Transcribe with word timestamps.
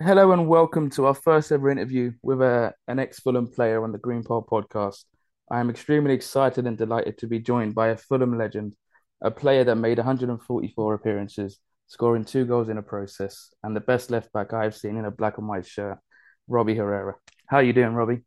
Hello 0.00 0.30
and 0.30 0.46
welcome 0.46 0.90
to 0.90 1.06
our 1.06 1.14
first 1.14 1.50
ever 1.50 1.68
interview 1.70 2.12
with 2.22 2.40
a, 2.40 2.72
an 2.86 3.00
ex-Fulham 3.00 3.48
player 3.48 3.82
on 3.82 3.90
the 3.90 3.98
Green 3.98 4.22
Paw 4.22 4.42
podcast. 4.42 5.04
I 5.50 5.58
am 5.58 5.70
extremely 5.70 6.14
excited 6.14 6.68
and 6.68 6.78
delighted 6.78 7.18
to 7.18 7.26
be 7.26 7.40
joined 7.40 7.74
by 7.74 7.88
a 7.88 7.96
Fulham 7.96 8.38
legend, 8.38 8.74
a 9.20 9.30
player 9.32 9.64
that 9.64 9.74
made 9.74 9.98
144 9.98 10.94
appearances, 10.94 11.58
scoring 11.88 12.24
two 12.24 12.44
goals 12.44 12.68
in 12.68 12.78
a 12.78 12.82
process, 12.82 13.50
and 13.64 13.74
the 13.74 13.80
best 13.80 14.08
left 14.10 14.32
back 14.32 14.52
I've 14.52 14.76
seen 14.76 14.96
in 14.96 15.04
a 15.04 15.10
black 15.10 15.38
and 15.38 15.48
white 15.48 15.66
shirt, 15.66 15.98
Robbie 16.46 16.76
Herrera. 16.76 17.16
How 17.46 17.56
are 17.56 17.64
you 17.64 17.72
doing, 17.72 17.92
Robbie? 17.94 18.22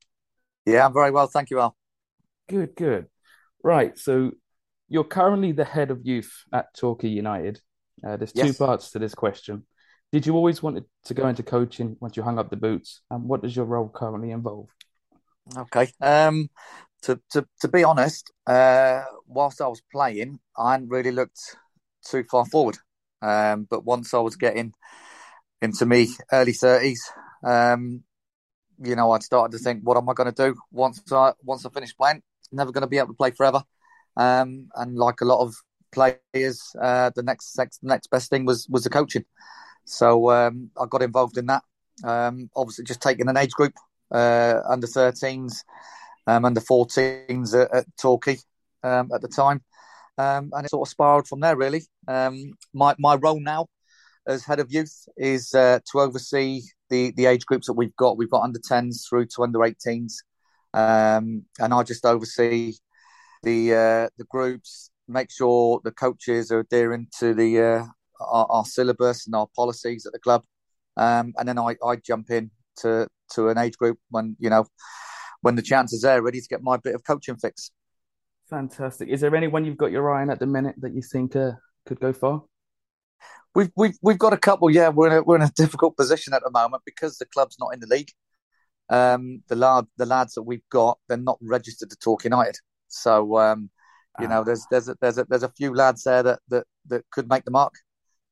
Yeah, 0.66 0.86
I'm 0.86 0.94
very 0.94 1.12
well. 1.12 1.28
Thank 1.28 1.52
you, 1.52 1.62
Al. 1.62 1.78
Good, 2.50 2.76
good. 2.76 3.08
Right, 3.64 3.98
so 3.98 4.32
you're 4.90 5.06
currently 5.06 5.54
the 5.54 5.64
head 5.64 5.90
of 5.90 6.06
youth 6.06 6.34
at 6.52 6.74
Torquay 6.74 7.08
United. 7.08 7.62
Uh, 8.06 8.18
there's 8.18 8.34
two 8.34 8.48
Yes. 8.48 8.58
parts 8.58 8.92
to 8.92 9.00
this 9.00 9.16
question. 9.16 9.66
Did 10.12 10.26
you 10.26 10.36
always 10.36 10.62
want 10.62 10.84
to 11.06 11.14
go 11.14 11.28
into 11.28 11.44
coaching 11.44 11.96
once 12.02 12.18
you 12.18 12.24
hung 12.24 12.38
up 12.38 12.50
the 12.50 12.58
boots? 12.58 13.02
And 13.10 13.24
what 13.24 13.42
does 13.42 13.56
your 13.56 13.66
role 13.66 13.90
currently 13.90 14.32
involve? 14.32 14.68
Okay. 15.56 15.92
Um, 16.02 16.50
to 17.04 17.20
to 17.32 17.48
to 17.62 17.68
be 17.68 17.84
honest, 17.84 18.32
uh, 18.46 19.04
whilst 19.26 19.62
I 19.62 19.68
was 19.68 19.82
playing, 19.92 20.40
I 20.58 20.74
hadn't 20.74 20.90
really 20.90 21.12
looked 21.12 21.58
too 22.06 22.26
far 22.30 22.46
forward. 22.46 22.78
Um, 23.22 23.68
but 23.70 23.86
once 23.86 24.14
I 24.14 24.20
was 24.20 24.36
getting 24.36 24.74
into 25.62 25.86
me 25.86 26.10
early 26.32 26.54
thirties, 26.54 27.02
um, 27.44 28.04
you 28.84 28.96
know, 28.96 29.12
I'd 29.12 29.24
started 29.24 29.58
to 29.58 29.64
think, 29.64 29.82
what 29.84 29.98
am 29.98 30.10
I 30.10 30.14
going 30.14 30.32
to 30.34 30.50
do 30.50 30.60
once 30.72 31.02
I 31.12 31.34
once 31.44 31.66
I 31.66 31.70
finish 31.70 31.96
playing? 31.96 32.22
Never 32.52 32.72
going 32.72 32.82
to 32.82 32.88
be 32.88 32.98
able 32.98 33.10
to 33.10 33.14
play 33.14 33.32
forever. 33.32 33.64
Um, 34.18 34.70
and 34.76 34.98
like 34.98 35.22
a 35.22 35.26
lot 35.26 35.42
of 35.42 35.56
players, 35.92 36.62
uh, 36.82 37.12
the 37.16 37.24
next 37.24 37.58
next 37.58 37.84
next 37.84 38.08
best 38.08 38.30
thing 38.30 38.46
was 38.46 38.68
was 38.70 38.84
the 38.84 38.90
coaching. 38.90 39.26
So 39.86 40.32
um, 40.32 40.72
I 40.80 40.86
got 40.90 41.02
involved 41.02 41.38
in 41.38 41.48
that. 41.48 41.64
Um, 42.04 42.50
obviously, 42.56 42.86
just 42.86 43.02
taking 43.02 43.28
an 43.28 43.38
age 43.38 43.52
group 43.52 43.74
uh, 44.12 44.62
under 44.68 44.88
13s, 44.88 45.64
um, 46.28 46.46
under 46.46 46.62
14s 46.62 47.60
at, 47.60 47.74
at 47.74 47.86
Torquay 48.00 48.38
um, 48.84 49.10
at 49.14 49.22
the 49.22 49.28
time, 49.28 49.62
um, 50.18 50.52
and 50.54 50.66
it 50.66 50.70
sort 50.70 50.88
of 50.88 50.92
spiraled 50.92 51.28
from 51.28 51.40
there. 51.40 51.56
Really, 51.56 51.84
um, 52.08 52.54
my 52.74 52.96
my 52.98 53.16
role 53.16 53.40
now 53.40 53.68
as 54.28 54.46
head 54.46 54.60
of 54.60 54.72
youth 54.72 55.08
is 55.18 55.54
uh, 55.54 55.80
to 55.92 56.00
oversee 56.00 56.62
the 56.90 57.12
the 57.18 57.26
age 57.26 57.46
groups 57.46 57.68
that 57.68 57.74
we've 57.74 57.96
got. 57.96 58.18
We've 58.18 58.30
got 58.30 58.44
under 58.44 58.60
10s 58.60 59.08
through 59.08 59.28
to 59.28 59.44
under 59.44 59.60
18s, 59.60 60.14
um, 60.74 61.46
and 61.60 61.74
I 61.74 61.84
just 61.84 62.06
oversee 62.06 62.74
the 63.44 63.74
uh, 63.74 64.10
the 64.18 64.26
groups, 64.30 64.92
make 65.08 65.32
sure 65.32 65.82
the 65.84 65.92
coaches 65.92 66.52
are 66.52 66.60
adhering 66.60 67.08
to 67.20 67.34
the 67.34 67.62
uh, 67.62 67.86
our, 68.28 68.48
our 68.50 68.66
syllabus 68.66 69.26
and 69.26 69.36
our 69.36 69.48
policies 69.56 70.06
at 70.06 70.14
the 70.14 70.20
club, 70.20 70.44
um, 70.98 71.34
and 71.38 71.48
then 71.48 71.60
I, 71.60 71.76
I 71.86 71.96
jump 71.96 72.30
in 72.30 72.52
to 72.78 73.08
to 73.34 73.50
an 73.50 73.58
age 73.58 73.78
group 73.78 73.98
when 74.10 74.36
you 74.40 74.50
know 74.50 74.66
when 75.42 75.56
the 75.56 75.62
chance 75.62 75.94
is 75.94 76.02
there, 76.02 76.22
ready 76.22 76.40
to 76.40 76.48
get 76.48 76.62
my 76.62 76.78
bit 76.78 76.96
of 76.96 77.04
coaching 77.04 77.36
fix. 77.36 77.72
Fantastic. 78.50 79.10
Is 79.10 79.22
there 79.22 79.36
anyone 79.36 79.66
you've 79.66 79.78
got 79.78 79.92
your 79.92 80.14
eye 80.14 80.22
on 80.22 80.30
at 80.30 80.40
the 80.40 80.46
minute 80.46 80.76
that 80.80 80.94
you 80.94 81.02
think 81.02 81.36
uh, 81.36 81.54
could 81.86 82.00
go 82.00 82.14
far? 82.14 82.44
We've 83.56 83.72
we've 83.76 83.98
we've 84.02 84.20
got 84.20 84.34
a 84.34 84.38
couple. 84.38 84.70
Yeah, 84.70 84.90
we're 84.90 85.08
in 85.08 85.14
a, 85.14 85.24
we're 85.24 85.38
in 85.38 85.42
a 85.42 85.52
difficult 85.56 85.98
position 85.98 86.34
at 86.34 86.44
the 86.44 86.52
moment 86.52 86.84
because 86.86 87.18
the 87.18 87.26
club's 87.26 87.58
not 87.60 87.74
in 87.74 87.80
the 87.80 87.88
league. 87.88 88.12
Um, 88.90 89.44
the 89.48 89.56
lad 89.56 89.86
the 89.98 90.06
lads 90.06 90.34
that 90.34 90.44
we've 90.44 90.68
got, 90.70 91.00
they're 91.08 91.18
not 91.18 91.38
registered 91.42 91.90
to 91.90 91.96
Torquay 91.98 92.28
United. 92.28 92.58
So 92.88 93.38
um, 93.38 93.70
you 94.20 94.28
know, 94.28 94.42
Ah, 94.42 94.44
there's 94.44 94.66
there's 94.70 94.90
a, 94.90 94.96
there's 95.02 95.18
a, 95.18 95.26
there's 95.26 95.44
a 95.44 95.50
few 95.50 95.74
lads 95.74 96.04
there 96.04 96.24
that 96.24 96.40
that 96.50 96.66
that 96.88 97.04
could 97.12 97.30
make 97.30 97.46
the 97.46 97.52
mark. 97.52 97.74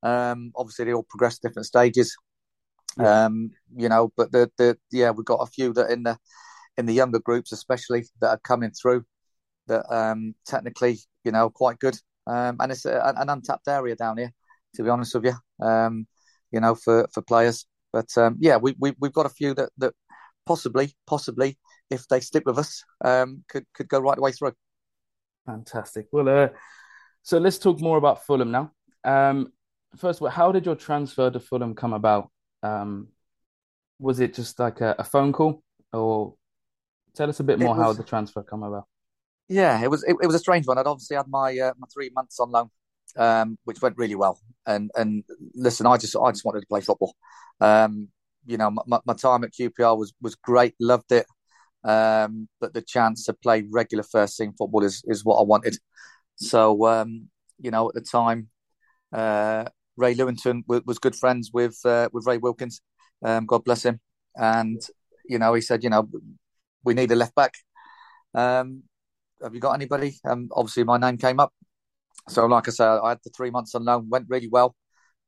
Um, 0.03 0.51
obviously, 0.55 0.85
they 0.85 0.93
all 0.93 1.03
progress 1.03 1.39
different 1.39 1.65
stages. 1.65 2.15
yeah, 2.97 3.25
Um, 3.25 3.51
you 3.75 3.89
know, 3.89 4.11
but 4.17 4.31
the 4.31 4.51
the 4.57 4.77
yeah, 4.91 5.11
we've 5.11 5.25
got 5.25 5.41
a 5.41 5.45
few 5.47 5.73
that 5.73 5.91
in 5.91 6.03
the 6.03 6.17
in 6.77 6.85
the 6.85 6.93
younger 6.93 7.19
groups, 7.19 7.51
especially 7.51 8.05
that 8.21 8.29
are 8.29 8.39
coming 8.39 8.71
through 8.71 9.05
that 9.67 9.85
um 9.93 10.35
technically, 10.45 10.99
you 11.23 11.31
know, 11.31 11.49
quite 11.49 11.79
good. 11.79 11.97
Um, 12.27 12.57
and 12.59 12.71
it's 12.71 12.85
a, 12.85 13.13
an 13.17 13.29
untapped 13.29 13.67
area 13.67 13.95
down 13.95 14.17
here, 14.17 14.31
to 14.75 14.83
be 14.83 14.89
honest 14.89 15.15
with 15.15 15.25
you. 15.25 15.65
Um, 15.65 16.07
you 16.51 16.59
know, 16.59 16.75
for 16.75 17.07
for 17.13 17.21
players. 17.21 17.65
But 17.93 18.09
um, 18.17 18.37
yeah, 18.39 18.57
we 18.57 18.75
we 18.79 18.93
we've 18.99 19.13
got 19.13 19.25
a 19.25 19.29
few 19.29 19.53
that 19.55 19.69
that 19.77 19.93
possibly 20.45 20.95
possibly 21.07 21.57
if 21.89 22.07
they 22.07 22.19
stick 22.19 22.43
with 22.45 22.57
us, 22.59 22.83
um, 23.03 23.43
could 23.49 23.65
could 23.73 23.87
go 23.89 23.99
right 23.99 24.15
the 24.15 24.21
way 24.21 24.31
through. 24.31 24.53
fantastic. 25.45 26.07
Well, 26.11 26.29
uh, 26.29 26.49
so 27.23 27.37
let's 27.37 27.57
talk 27.57 27.81
more 27.81 27.97
about 27.97 28.25
Fulham 28.25 28.51
now. 28.51 28.71
Um, 29.03 29.51
first 29.97 30.19
of 30.19 30.23
all, 30.23 30.29
how 30.29 30.51
did 30.51 30.65
your 30.65 30.75
transfer 30.75 31.29
to 31.29 31.39
Fulham 31.39 31.75
come 31.75 31.93
about? 31.93 32.29
Um, 32.63 33.09
was 33.99 34.19
it 34.19 34.33
just 34.33 34.59
like 34.59 34.81
a, 34.81 34.95
a 34.99 35.03
phone 35.03 35.33
call, 35.33 35.63
or 35.93 36.35
tell 37.15 37.29
us 37.29 37.39
a 37.39 37.43
bit 37.45 37.59
It 37.59 37.59
more 37.59 37.75
how 37.75 37.93
the 37.93 38.03
transfer 38.03 38.43
come 38.43 38.63
about? 38.63 38.87
yeah, 39.47 39.81
it 39.83 39.89
was 39.89 40.03
it, 40.03 40.15
it 40.21 40.25
was 40.27 40.35
a 40.35 40.39
strange 40.39 40.67
one. 40.67 40.77
I'd 40.77 40.85
obviously 40.87 41.17
had 41.17 41.27
my 41.27 41.57
uh, 41.57 41.73
my 41.77 41.87
three 41.93 42.11
months 42.13 42.39
on 42.39 42.51
loan, 42.51 42.69
um, 43.17 43.57
which 43.63 43.81
went 43.81 43.97
really 43.97 44.15
well. 44.15 44.39
And 44.65 44.91
and 44.95 45.23
listen, 45.55 45.85
I 45.87 45.97
just 45.97 46.15
I 46.15 46.31
just 46.31 46.45
wanted 46.45 46.61
to 46.61 46.67
play 46.67 46.81
football. 46.81 47.15
Um, 47.59 48.09
you 48.45 48.57
know, 48.57 48.71
my, 48.87 48.99
my 49.05 49.13
time 49.13 49.43
at 49.43 49.53
QPR 49.53 49.95
was 49.95 50.13
was 50.21 50.35
great, 50.35 50.75
loved 50.79 51.11
it. 51.11 51.25
Um, 51.83 52.49
but 52.61 52.73
the 52.73 52.81
chance 52.81 53.25
to 53.25 53.33
play 53.33 53.65
regular 53.71 54.03
first 54.03 54.37
team 54.37 54.53
football 54.57 54.83
is 54.83 55.03
is 55.07 55.25
what 55.25 55.37
I 55.39 55.43
wanted. 55.43 55.77
So 56.35 56.87
um, 56.87 57.29
you 57.59 57.71
know, 57.71 57.89
at 57.89 57.95
the 57.95 58.01
time, 58.01 58.49
uh, 59.13 59.65
Ray 59.99 60.15
Lewington 60.15 60.63
was, 60.67 60.81
was 60.85 60.99
good 60.99 61.15
friends 61.15 61.51
with 61.53 61.77
uh, 61.85 62.09
with 62.11 62.25
Ray 62.25 62.37
Wilkins. 62.37 62.81
Um, 63.23 63.45
God 63.45 63.63
bless 63.63 63.83
him. 63.83 63.99
And 64.35 64.81
you 65.27 65.37
know, 65.37 65.53
he 65.53 65.61
said, 65.61 65.83
you 65.83 65.89
know, 65.89 66.09
we 66.83 66.93
need 66.93 67.11
a 67.11 67.15
left 67.15 67.35
back. 67.35 67.53
Um, 68.33 68.83
have 69.43 69.53
you 69.53 69.59
got 69.59 69.73
anybody? 69.73 70.19
Um, 70.25 70.49
obviously, 70.53 70.83
my 70.83 70.97
name 70.97 71.17
came 71.17 71.39
up. 71.39 71.53
So, 72.27 72.45
like 72.45 72.67
I 72.67 72.71
said, 72.71 72.87
I 72.87 73.09
had 73.09 73.19
the 73.23 73.29
three 73.29 73.49
months 73.49 73.75
on 73.75 73.85
loan, 73.85 74.09
went 74.09 74.25
really 74.29 74.47
well. 74.47 74.75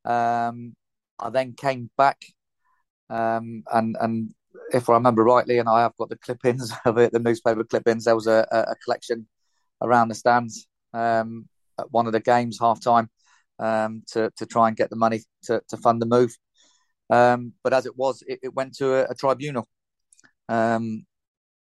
Um, 0.06 0.76
I 1.20 1.30
then 1.30 1.54
came 1.54 1.90
back, 1.98 2.18
um, 3.10 3.64
and 3.72 3.96
and 4.00 4.34
if 4.74 4.90
I 4.90 4.94
remember 4.94 5.24
rightly, 5.24 5.60
and 5.60 5.70
I 5.70 5.82
have 5.82 5.96
got 5.98 6.10
the 6.10 6.18
clippings 6.18 6.72
of 6.86 6.98
it, 6.98 7.12
the 7.12 7.20
newspaper 7.20 7.64
clippings, 7.64 8.06
there 8.06 8.16
was 8.16 8.28
a, 8.28 8.48
a 8.52 8.76
collection 8.84 9.28
around 9.82 10.10
the 10.10 10.16
stands 10.16 10.68
um, 10.94 11.48
at 11.80 11.92
one 11.92 12.08
of 12.08 12.14
the 12.14 12.20
games, 12.20 12.60
half 12.60 12.82
time, 12.82 13.10
um, 13.62 14.04
to 14.12 14.32
to 14.38 14.46
try 14.46 14.68
and 14.68 14.78
get 14.78 14.90
the 14.90 14.96
money 14.96 15.22
to 15.44 15.62
to 15.70 15.78
fund 15.78 16.02
the 16.02 16.06
move. 16.06 16.36
Um, 17.10 17.54
but 17.64 17.74
as 17.74 17.86
it 17.86 17.98
was, 17.98 18.24
it, 18.28 18.40
it 18.44 18.54
went 18.54 18.76
to 18.78 18.94
a, 18.94 19.12
a 19.12 19.16
tribunal, 19.16 19.68
um, 20.50 21.06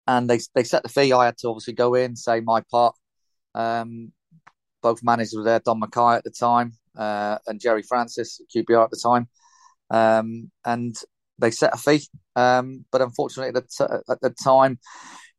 and 0.07 0.31
they 0.31 0.41
they 0.55 0.65
set 0.65 0.83
the 0.83 0.89
fee. 0.89 1.13
I 1.13 1.27
had 1.27 1.39
to 1.39 1.49
obviously 1.49 1.75
go 1.75 1.95
in, 1.95 2.17
say 2.17 2.41
my 2.41 2.63
part. 2.71 2.95
Um, 3.55 4.13
both 4.83 5.03
managers 5.03 5.35
were 5.37 5.45
there, 5.45 5.61
Don 5.61 5.81
Mackay 5.81 6.17
at 6.17 6.25
the 6.25 6.31
time, 6.31 6.73
uh, 6.97 7.39
and 7.47 7.61
Gerry 7.61 7.83
Francis 7.83 8.41
QPR 8.55 8.85
at 8.85 8.91
the 8.91 9.01
time. 9.03 9.29
Um, 9.91 10.51
and 10.65 10.95
they 11.39 11.51
set 11.51 11.75
a 11.75 11.77
fee. 11.77 12.07
Um, 12.37 12.85
but 12.93 13.03
unfortunately, 13.03 13.49
at 13.49 13.55
the, 13.55 13.63
t- 13.63 14.13
at 14.13 14.21
the 14.21 14.31
time, 14.43 14.79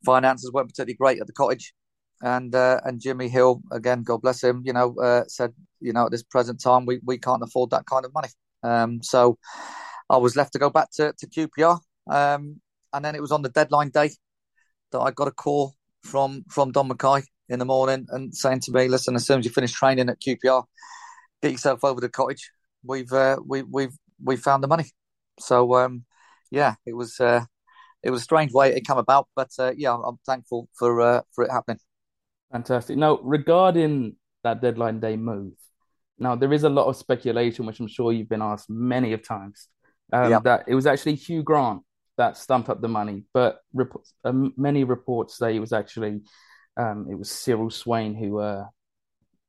finances 0.04 0.50
weren't 0.52 0.68
particularly 0.68 0.94
great 0.94 1.20
at 1.20 1.26
the 1.26 1.32
cottage. 1.32 1.72
And 2.22 2.54
uh, 2.54 2.80
and 2.84 3.00
Jimmy 3.00 3.28
Hill, 3.28 3.62
again, 3.72 4.02
God 4.02 4.20
bless 4.20 4.42
him, 4.44 4.62
you 4.64 4.74
know, 4.74 4.94
uh, 5.02 5.24
said, 5.26 5.54
you 5.80 5.92
know, 5.92 6.06
at 6.06 6.10
this 6.10 6.22
present 6.22 6.60
time, 6.60 6.86
we, 6.86 7.00
we 7.04 7.18
can't 7.18 7.42
afford 7.42 7.70
that 7.70 7.86
kind 7.86 8.04
of 8.04 8.12
money. 8.14 8.28
Um, 8.62 9.02
so 9.02 9.38
I 10.08 10.16
was 10.18 10.36
left 10.36 10.52
to 10.52 10.58
go 10.58 10.70
back 10.70 10.90
to, 10.92 11.14
to 11.18 11.26
QPR. 11.26 11.80
Um, 12.10 12.60
and 12.92 13.04
then 13.04 13.14
it 13.14 13.20
was 13.20 13.32
on 13.32 13.42
the 13.42 13.48
deadline 13.48 13.90
day 13.90 14.10
that 14.92 14.98
I 14.98 15.10
got 15.10 15.28
a 15.28 15.32
call 15.32 15.74
from 16.02 16.44
from 16.48 16.72
Don 16.72 16.88
Mackay 16.88 17.22
in 17.48 17.58
the 17.58 17.64
morning 17.64 18.06
and 18.10 18.34
saying 18.34 18.60
to 18.60 18.72
me, 18.72 18.88
"Listen, 18.88 19.14
as 19.14 19.26
soon 19.26 19.38
as 19.38 19.44
you 19.44 19.50
finish 19.50 19.72
training 19.72 20.08
at 20.08 20.20
QPR, 20.20 20.64
get 21.42 21.52
yourself 21.52 21.84
over 21.84 22.00
to 22.00 22.06
the 22.06 22.10
cottage. 22.10 22.50
We've 22.82 23.12
uh, 23.12 23.36
we 23.46 23.62
we've 23.62 23.96
we've 24.22 24.40
found 24.40 24.62
the 24.62 24.68
money." 24.68 24.86
So 25.38 25.74
um, 25.76 26.04
yeah, 26.50 26.74
it 26.86 26.94
was 26.94 27.20
uh, 27.20 27.44
it 28.02 28.10
was 28.10 28.22
a 28.22 28.24
strange 28.24 28.52
way 28.52 28.74
it 28.74 28.86
came 28.86 28.98
about, 28.98 29.28
but 29.36 29.50
uh, 29.58 29.72
yeah, 29.76 29.94
I'm 29.94 30.18
thankful 30.26 30.68
for 30.78 31.00
uh, 31.00 31.22
for 31.32 31.44
it 31.44 31.50
happening. 31.50 31.78
Fantastic. 32.50 32.96
Now, 32.96 33.18
regarding 33.22 34.16
that 34.42 34.60
deadline 34.60 34.98
day 34.98 35.16
move, 35.16 35.52
now 36.20 36.36
there 36.36 36.52
is 36.52 36.64
a 36.64 36.68
lot 36.68 36.86
of 36.86 36.96
speculation, 36.96 37.66
which 37.66 37.80
I'm 37.80 37.88
sure 37.88 38.12
you've 38.12 38.28
been 38.28 38.42
asked 38.42 38.70
many 38.70 39.12
of 39.12 39.26
times, 39.26 39.68
um, 40.12 40.30
Yeah, 40.30 40.40
that 40.40 40.64
it 40.68 40.74
was 40.74 40.86
actually 40.86 41.14
Hugh 41.14 41.42
Grant 41.42 41.82
that 42.16 42.36
stumped 42.36 42.68
up 42.68 42.80
the 42.80 42.88
money, 42.88 43.24
but 43.32 43.60
rep 43.72 43.88
um, 44.24 44.52
many 44.56 44.84
reports 44.84 45.38
say 45.38 45.56
it 45.56 45.60
was 45.60 45.72
actually 45.72 46.20
um, 46.76 47.06
it 47.10 47.18
was 47.18 47.30
Cyril 47.30 47.70
Swain 47.70 48.14
who 48.14 48.38
uh, 48.38 48.66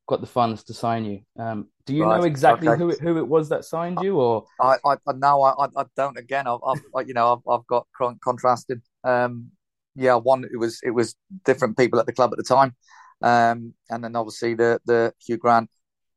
got 0.08 0.22
the 0.22 0.28
funds 0.28 0.64
to 0.66 0.74
sign 0.74 1.06
you. 1.06 1.20
Um, 1.38 1.68
do 1.86 1.94
you 1.94 2.06
know 2.06 2.24
exactly 2.24 2.70
okay. 2.70 2.80
who 2.80 2.90
it, 2.90 3.00
who 3.00 3.18
it 3.18 3.28
was 3.28 3.50
that 3.50 3.66
signed 3.66 4.00
you, 4.02 4.20
or 4.20 4.46
I 4.60 4.78
I, 4.86 4.94
I 5.08 5.14
now 5.16 5.42
I, 5.42 5.68
I 5.76 5.86
don't 5.96 6.18
again. 6.18 6.48
I've, 6.48 6.60
I've 6.66 7.08
you 7.08 7.14
know 7.14 7.34
I've, 7.34 7.54
I've 7.54 7.68
got 7.68 7.88
contrasted. 8.24 8.82
Um, 9.04 9.52
yeah, 9.96 10.16
one 10.16 10.46
it 10.46 10.58
was 10.58 10.80
it 10.84 10.92
was 10.92 11.16
different 11.44 11.78
people 11.78 12.00
at 12.00 12.06
the 12.06 12.14
club 12.14 12.32
at 12.32 12.38
the 12.38 12.44
time, 12.44 12.76
um, 13.22 13.74
and 13.90 14.04
then 14.04 14.16
obviously 14.16 14.54
the 14.54 14.80
the 14.86 15.14
Hugh 15.20 15.38
Grant. 15.38 15.70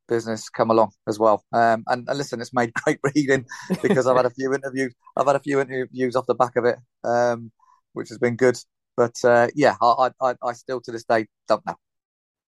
Business 0.07 0.49
come 0.49 0.71
along 0.71 0.91
as 1.07 1.19
well. 1.19 1.43
Um, 1.53 1.83
and, 1.87 2.07
and, 2.07 2.17
listen, 2.17 2.41
it's 2.41 2.53
made 2.53 2.73
great 2.83 2.99
reading 3.03 3.45
because 3.81 4.07
I've 4.07 4.15
had 4.17 4.25
a 4.25 4.31
few 4.31 4.53
interviews. 4.53 4.93
I've 5.15 5.27
had 5.27 5.35
a 5.35 5.41
few 5.41 5.59
interviews 5.59 6.15
off 6.15 6.25
the 6.27 6.35
back 6.35 6.55
of 6.55 6.65
it, 6.65 6.77
um, 7.03 7.51
which 7.93 8.09
has 8.09 8.17
been 8.17 8.35
good. 8.35 8.57
But 8.97 9.15
uh, 9.23 9.47
yeah, 9.55 9.75
I, 9.81 10.11
I, 10.21 10.35
I 10.41 10.53
still 10.53 10.79
to 10.81 10.91
this 10.91 11.03
day 11.03 11.27
don't 11.47 11.65
know. 11.65 11.75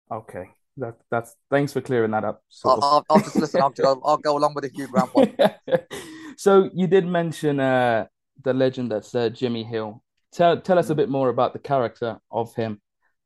Okay, 0.10 0.50
that 0.78 0.96
that's 1.12 1.36
thanks 1.50 1.74
for 1.74 1.82
clearing 1.82 2.12
that 2.12 2.24
up. 2.24 2.42
I'll, 2.64 2.80
I'll, 2.82 3.06
I'll, 3.10 3.20
just 3.20 3.36
listen. 3.36 3.62
I'll 3.62 3.70
go, 3.72 4.02
I'll 4.06 4.18
go 4.18 4.38
along 4.38 4.54
with 4.54 4.64
the 4.64 4.72
Hugh 4.74 4.88
Grant 4.88 5.14
one. 5.14 5.36
so 6.38 6.70
you 6.74 6.88
did 6.88 7.06
mention 7.06 7.60
uh, 7.60 8.06
the 8.44 8.54
legend 8.54 8.92
that's 8.92 9.14
uh, 9.14 9.30
Jimmy 9.30 9.64
Hill. 9.64 10.02
Tell 10.32 10.62
tell 10.62 10.80
us 10.80 10.90
a 10.90 10.96
bit 10.96 11.10
more 11.10 11.30
about 11.30 11.52
the 11.54 11.60
character 11.60 12.20
of 12.32 12.56
him. 12.56 12.80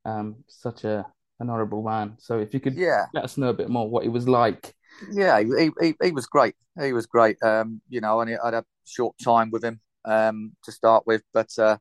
Um, 0.04 0.38
such 0.48 0.84
a 0.84 1.06
an 1.41 1.49
honourable 1.49 1.83
man. 1.83 2.15
So 2.19 2.39
if 2.39 2.53
you 2.53 2.59
could 2.59 2.77
yeah. 2.77 3.05
let 3.13 3.23
us 3.23 3.38
know 3.38 3.49
a 3.49 3.53
bit 3.53 3.69
more 3.69 3.89
what 3.89 4.03
he 4.03 4.09
was 4.09 4.27
like. 4.27 4.73
Yeah, 5.11 5.41
he 5.41 5.71
he, 5.81 5.95
he 6.01 6.11
was 6.11 6.27
great. 6.27 6.55
He 6.79 6.93
was 6.93 7.07
great. 7.07 7.38
Um, 7.41 7.81
you 7.89 7.99
know, 7.99 8.21
and 8.21 8.38
I 8.41 8.45
had 8.45 8.53
a 8.53 8.65
short 8.85 9.15
time 9.23 9.49
with 9.49 9.63
him 9.63 9.79
um, 10.05 10.53
to 10.63 10.71
start 10.71 11.05
with, 11.07 11.23
but 11.33 11.49
uh, 11.57 11.77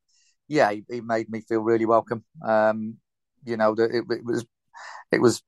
yeah, 0.49 0.71
he, 0.73 0.85
he, 0.89 1.01
made 1.01 1.29
me 1.29 1.43
feel 1.43 1.61
really 1.61 1.87
welcome. 1.87 2.25
Um, 2.45 2.97
you 3.45 3.57
know, 3.57 3.73
it, 3.73 4.05
it, 4.11 4.25
was 4.25 4.47
it 5.13 5.21
was 5.21 5.43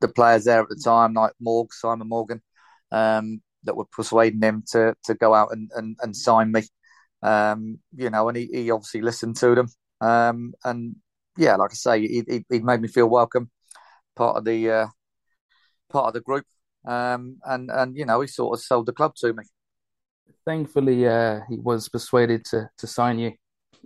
the 0.00 0.08
players 0.08 0.44
there 0.44 0.62
at 0.62 0.68
the 0.68 0.80
time, 0.82 1.14
like 1.14 1.32
Morg, 1.40 1.72
Simon 1.72 2.08
Morgan, 2.08 2.40
um, 2.90 3.42
that 3.64 3.76
were 3.76 3.84
persuading 3.84 4.42
him 4.42 4.64
to 4.70 4.94
to 5.04 5.14
go 5.14 5.34
out 5.34 5.48
and 5.52 5.70
and, 5.74 5.96
and 6.00 6.16
sign 6.16 6.52
me. 6.52 6.62
Um, 7.22 7.78
you 7.94 8.10
know, 8.10 8.28
and 8.28 8.36
he, 8.36 8.48
he 8.52 8.70
obviously 8.70 9.02
listened 9.02 9.36
to 9.36 9.54
them. 9.54 9.68
Um, 10.00 10.54
and 10.64 10.96
yeah, 11.36 11.56
like 11.56 11.70
I 11.70 11.74
say, 11.74 12.00
he, 12.00 12.22
he, 12.28 12.44
he 12.50 12.58
made 12.60 12.80
me 12.80 12.88
feel 12.88 13.08
welcome, 13.08 13.50
part 14.16 14.36
of 14.36 14.44
the 14.44 14.70
uh, 14.70 14.86
part 15.90 16.08
of 16.08 16.14
the 16.14 16.20
group, 16.20 16.44
um, 16.86 17.38
and 17.44 17.70
and 17.70 17.96
you 17.96 18.04
know 18.04 18.20
he 18.20 18.26
sort 18.28 18.58
of 18.58 18.64
sold 18.64 18.86
the 18.86 18.92
club 18.92 19.14
to 19.16 19.32
me. 19.32 19.44
Thankfully, 20.44 21.06
uh, 21.06 21.40
he 21.48 21.56
was 21.56 21.88
persuaded 21.88 22.44
to 22.46 22.68
to 22.78 22.86
sign 22.86 23.18
you, 23.18 23.32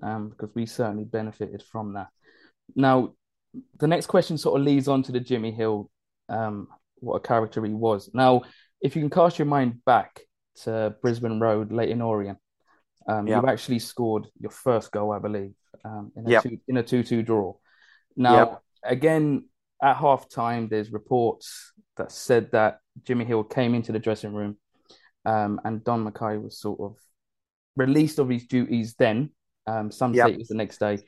um, 0.02 0.31
because 0.31 0.54
we 0.54 0.66
certainly 0.66 1.04
benefited 1.04 1.62
from 1.62 1.94
that. 1.94 2.08
Now, 2.75 3.14
the 3.78 3.87
next 3.87 4.06
question 4.06 4.38
sort 4.38 4.60
of 4.60 4.66
leads 4.66 4.88
on 4.88 5.02
to 5.04 5.12
the 5.12 5.20
Jimmy 5.20 5.52
Hill, 5.52 5.90
um, 6.28 6.69
what 6.96 7.16
a 7.16 7.20
character 7.20 7.64
he 7.64 7.75
was. 7.75 8.10
Now, 8.12 8.42
if 8.81 8.96
you 8.96 9.02
can 9.02 9.10
cast 9.10 9.38
your 9.38 9.46
mind 9.46 9.84
back 9.84 10.20
to 10.62 10.94
Brisbane 11.02 11.40
Road, 11.40 11.72
Leyton 11.72 12.02
Orient, 12.02 12.38
um, 13.08 13.26
yep. 13.26 13.42
you 13.42 13.49
actually 13.49 13.78
scored 13.78 14.26
your 14.40 14.50
first 14.50 14.90
goal, 14.90 15.12
I 15.12 15.19
believe, 15.19 15.52
um, 15.84 16.12
in 16.17 16.26
a 16.26 16.31
yep. 16.31 16.43
two, 16.43 16.58
in 16.69 16.76
a 16.76 16.82
two-two 16.82 17.23
draw. 17.23 17.55
Now, 18.17 18.37
yep. 18.37 18.62
again, 18.84 19.44
at 19.82 19.96
half 19.96 20.28
time, 20.28 20.69
there's 20.69 20.90
reports 20.90 21.73
that 21.96 22.12
said 22.12 22.52
that 22.52 22.81
Jimmy 23.05 23.25
Hill 23.25 23.44
came 23.44 23.75
into 23.75 23.93
the 23.93 23.99
dressing 23.99 24.34
room, 24.34 24.56
um, 25.25 25.61
and 25.64 25.84
Don 25.84 26.05
Mackay 26.05 26.38
was 26.38 26.58
sort 26.58 26.81
of 26.81 26.96
released 27.76 28.19
of 28.19 28.28
his 28.28 28.46
duties. 28.46 28.94
Then, 28.99 29.31
um, 29.67 29.90
some 29.90 30.14
say 30.14 30.32
it 30.32 30.38
was 30.38 30.49
the 30.49 30.55
next 30.55 30.78
day. 30.78 30.99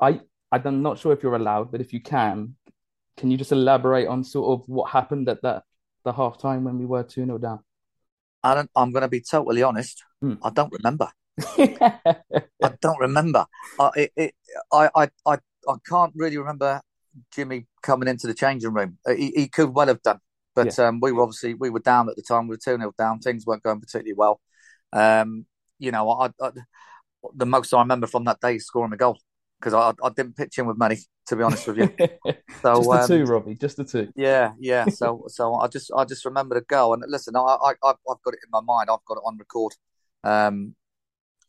I 0.00 0.20
I'm 0.52 0.82
not 0.82 0.98
sure 0.98 1.12
if 1.12 1.22
you're 1.22 1.36
allowed, 1.36 1.72
but 1.72 1.80
if 1.80 1.92
you 1.92 2.00
can, 2.00 2.56
can 3.16 3.30
you 3.30 3.36
just 3.36 3.52
elaborate 3.52 4.06
on 4.06 4.22
sort 4.24 4.60
of 4.60 4.68
what 4.68 4.90
happened 4.90 5.28
at 5.28 5.42
that 5.42 5.64
the 6.04 6.12
half 6.12 6.38
time 6.38 6.64
when 6.64 6.78
we 6.78 6.86
were 6.86 7.02
two 7.02 7.24
0 7.24 7.38
down? 7.38 7.60
I 8.42 8.64
am 8.76 8.92
going 8.92 9.02
to 9.02 9.08
be 9.08 9.20
totally 9.20 9.62
honest. 9.62 10.02
Hmm. 10.20 10.34
I 10.42 10.50
don't 10.50 10.72
remember. 10.72 11.08
I 11.40 12.72
don't 12.80 13.00
remember. 13.00 13.46
I, 13.78 13.90
it, 13.96 14.12
it, 14.16 14.34
I, 14.72 14.90
I, 14.94 15.08
I, 15.26 15.38
I 15.68 15.74
can't 15.88 16.12
really 16.14 16.38
remember 16.38 16.80
Jimmy 17.32 17.66
coming 17.82 18.08
into 18.08 18.26
the 18.26 18.34
changing 18.34 18.72
room. 18.72 18.98
Uh, 19.06 19.14
he, 19.14 19.30
he 19.30 19.48
could 19.48 19.74
well 19.74 19.86
have 19.86 20.02
done, 20.02 20.20
but 20.54 20.76
yeah. 20.78 20.88
um, 20.88 21.00
we 21.00 21.12
were 21.12 21.22
obviously 21.22 21.54
we 21.54 21.70
were 21.70 21.80
down 21.80 22.08
at 22.08 22.16
the 22.16 22.22
time. 22.22 22.48
We 22.48 22.54
were 22.54 22.60
two 22.62 22.76
0 22.76 22.92
down. 22.98 23.20
Things 23.20 23.46
weren't 23.46 23.62
going 23.62 23.80
particularly 23.80 24.14
well. 24.14 24.40
Um, 24.92 25.46
you 25.78 25.90
know, 25.90 26.10
I, 26.10 26.30
I, 26.40 26.50
the 27.34 27.46
most 27.46 27.72
I 27.72 27.80
remember 27.80 28.06
from 28.06 28.24
that 28.24 28.40
day 28.40 28.56
is 28.56 28.66
scoring 28.66 28.92
a 28.92 28.96
goal 28.96 29.18
because 29.60 29.74
I, 29.74 29.92
I 30.04 30.10
didn't 30.10 30.36
pitch 30.36 30.58
in 30.58 30.66
with 30.66 30.76
money 30.76 30.98
to 31.26 31.36
be 31.36 31.42
honest 31.42 31.66
with 31.66 31.78
you. 31.78 31.88
So 32.62 32.74
just 32.74 32.90
the 32.90 33.00
um, 33.00 33.08
two, 33.08 33.24
Robbie, 33.24 33.54
just 33.54 33.76
the 33.76 33.84
two. 33.84 34.12
Yeah, 34.16 34.52
yeah. 34.58 34.86
So 34.86 35.24
so 35.28 35.54
I 35.56 35.68
just 35.68 35.90
I 35.96 36.04
just 36.04 36.24
remember 36.24 36.54
the 36.54 36.62
goal 36.62 36.94
and 36.94 37.02
listen, 37.08 37.36
I, 37.36 37.40
I 37.40 37.72
I've 37.84 37.96
got 38.04 38.34
it 38.34 38.40
in 38.44 38.50
my 38.50 38.60
mind. 38.60 38.90
I've 38.90 39.04
got 39.06 39.18
it 39.18 39.22
on 39.24 39.38
record. 39.38 39.72
Um, 40.24 40.74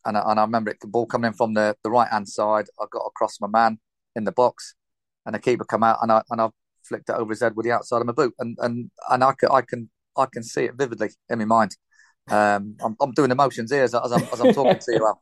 and 0.06 0.18
I, 0.18 0.24
and 0.32 0.40
I 0.40 0.44
remember 0.44 0.72
it, 0.72 0.78
the 0.82 0.88
ball 0.88 1.06
coming 1.06 1.30
in 1.30 1.34
from 1.34 1.54
the, 1.54 1.76
the 1.84 1.90
right 1.90 2.10
hand 2.10 2.28
side. 2.28 2.66
I 2.80 2.86
got 2.92 3.06
across 3.06 3.40
my 3.40 3.48
man 3.48 3.80
in 4.16 4.24
the 4.24 4.32
box, 4.32 4.76
and 5.26 5.36
the 5.36 5.40
keeper 5.40 5.66
come 5.66 5.84
out, 5.84 6.00
and 6.02 6.12
I 6.12 6.22
and 6.30 6.42
I 6.42 6.50
flicked 6.84 7.10
it 7.10 7.16
over 7.16 7.32
his 7.32 7.42
head 7.42 7.56
with 7.56 7.66
the 7.66 7.72
outside 7.72 8.02
of 8.02 8.08
my 8.08 8.14
boot, 8.14 8.34
and 8.40 8.58
and 8.62 8.92
and 9.10 9.24
I 9.24 9.34
can 9.34 9.50
I 9.52 9.62
can 9.62 9.90
I 10.18 10.26
can 10.32 10.44
see 10.44 10.66
it 10.66 10.76
vividly 10.76 11.10
in 11.30 11.40
my 11.40 11.46
mind. 11.46 11.76
Um, 12.30 12.76
I'm, 12.84 12.96
I'm 13.02 13.12
doing 13.12 13.32
emotions 13.32 13.72
here 13.72 13.84
as, 13.84 13.94
as, 13.94 14.12
I'm, 14.14 14.24
as 14.32 14.40
I'm 14.40 14.54
talking 14.54 14.80
to 14.80 14.92
you. 14.92 15.14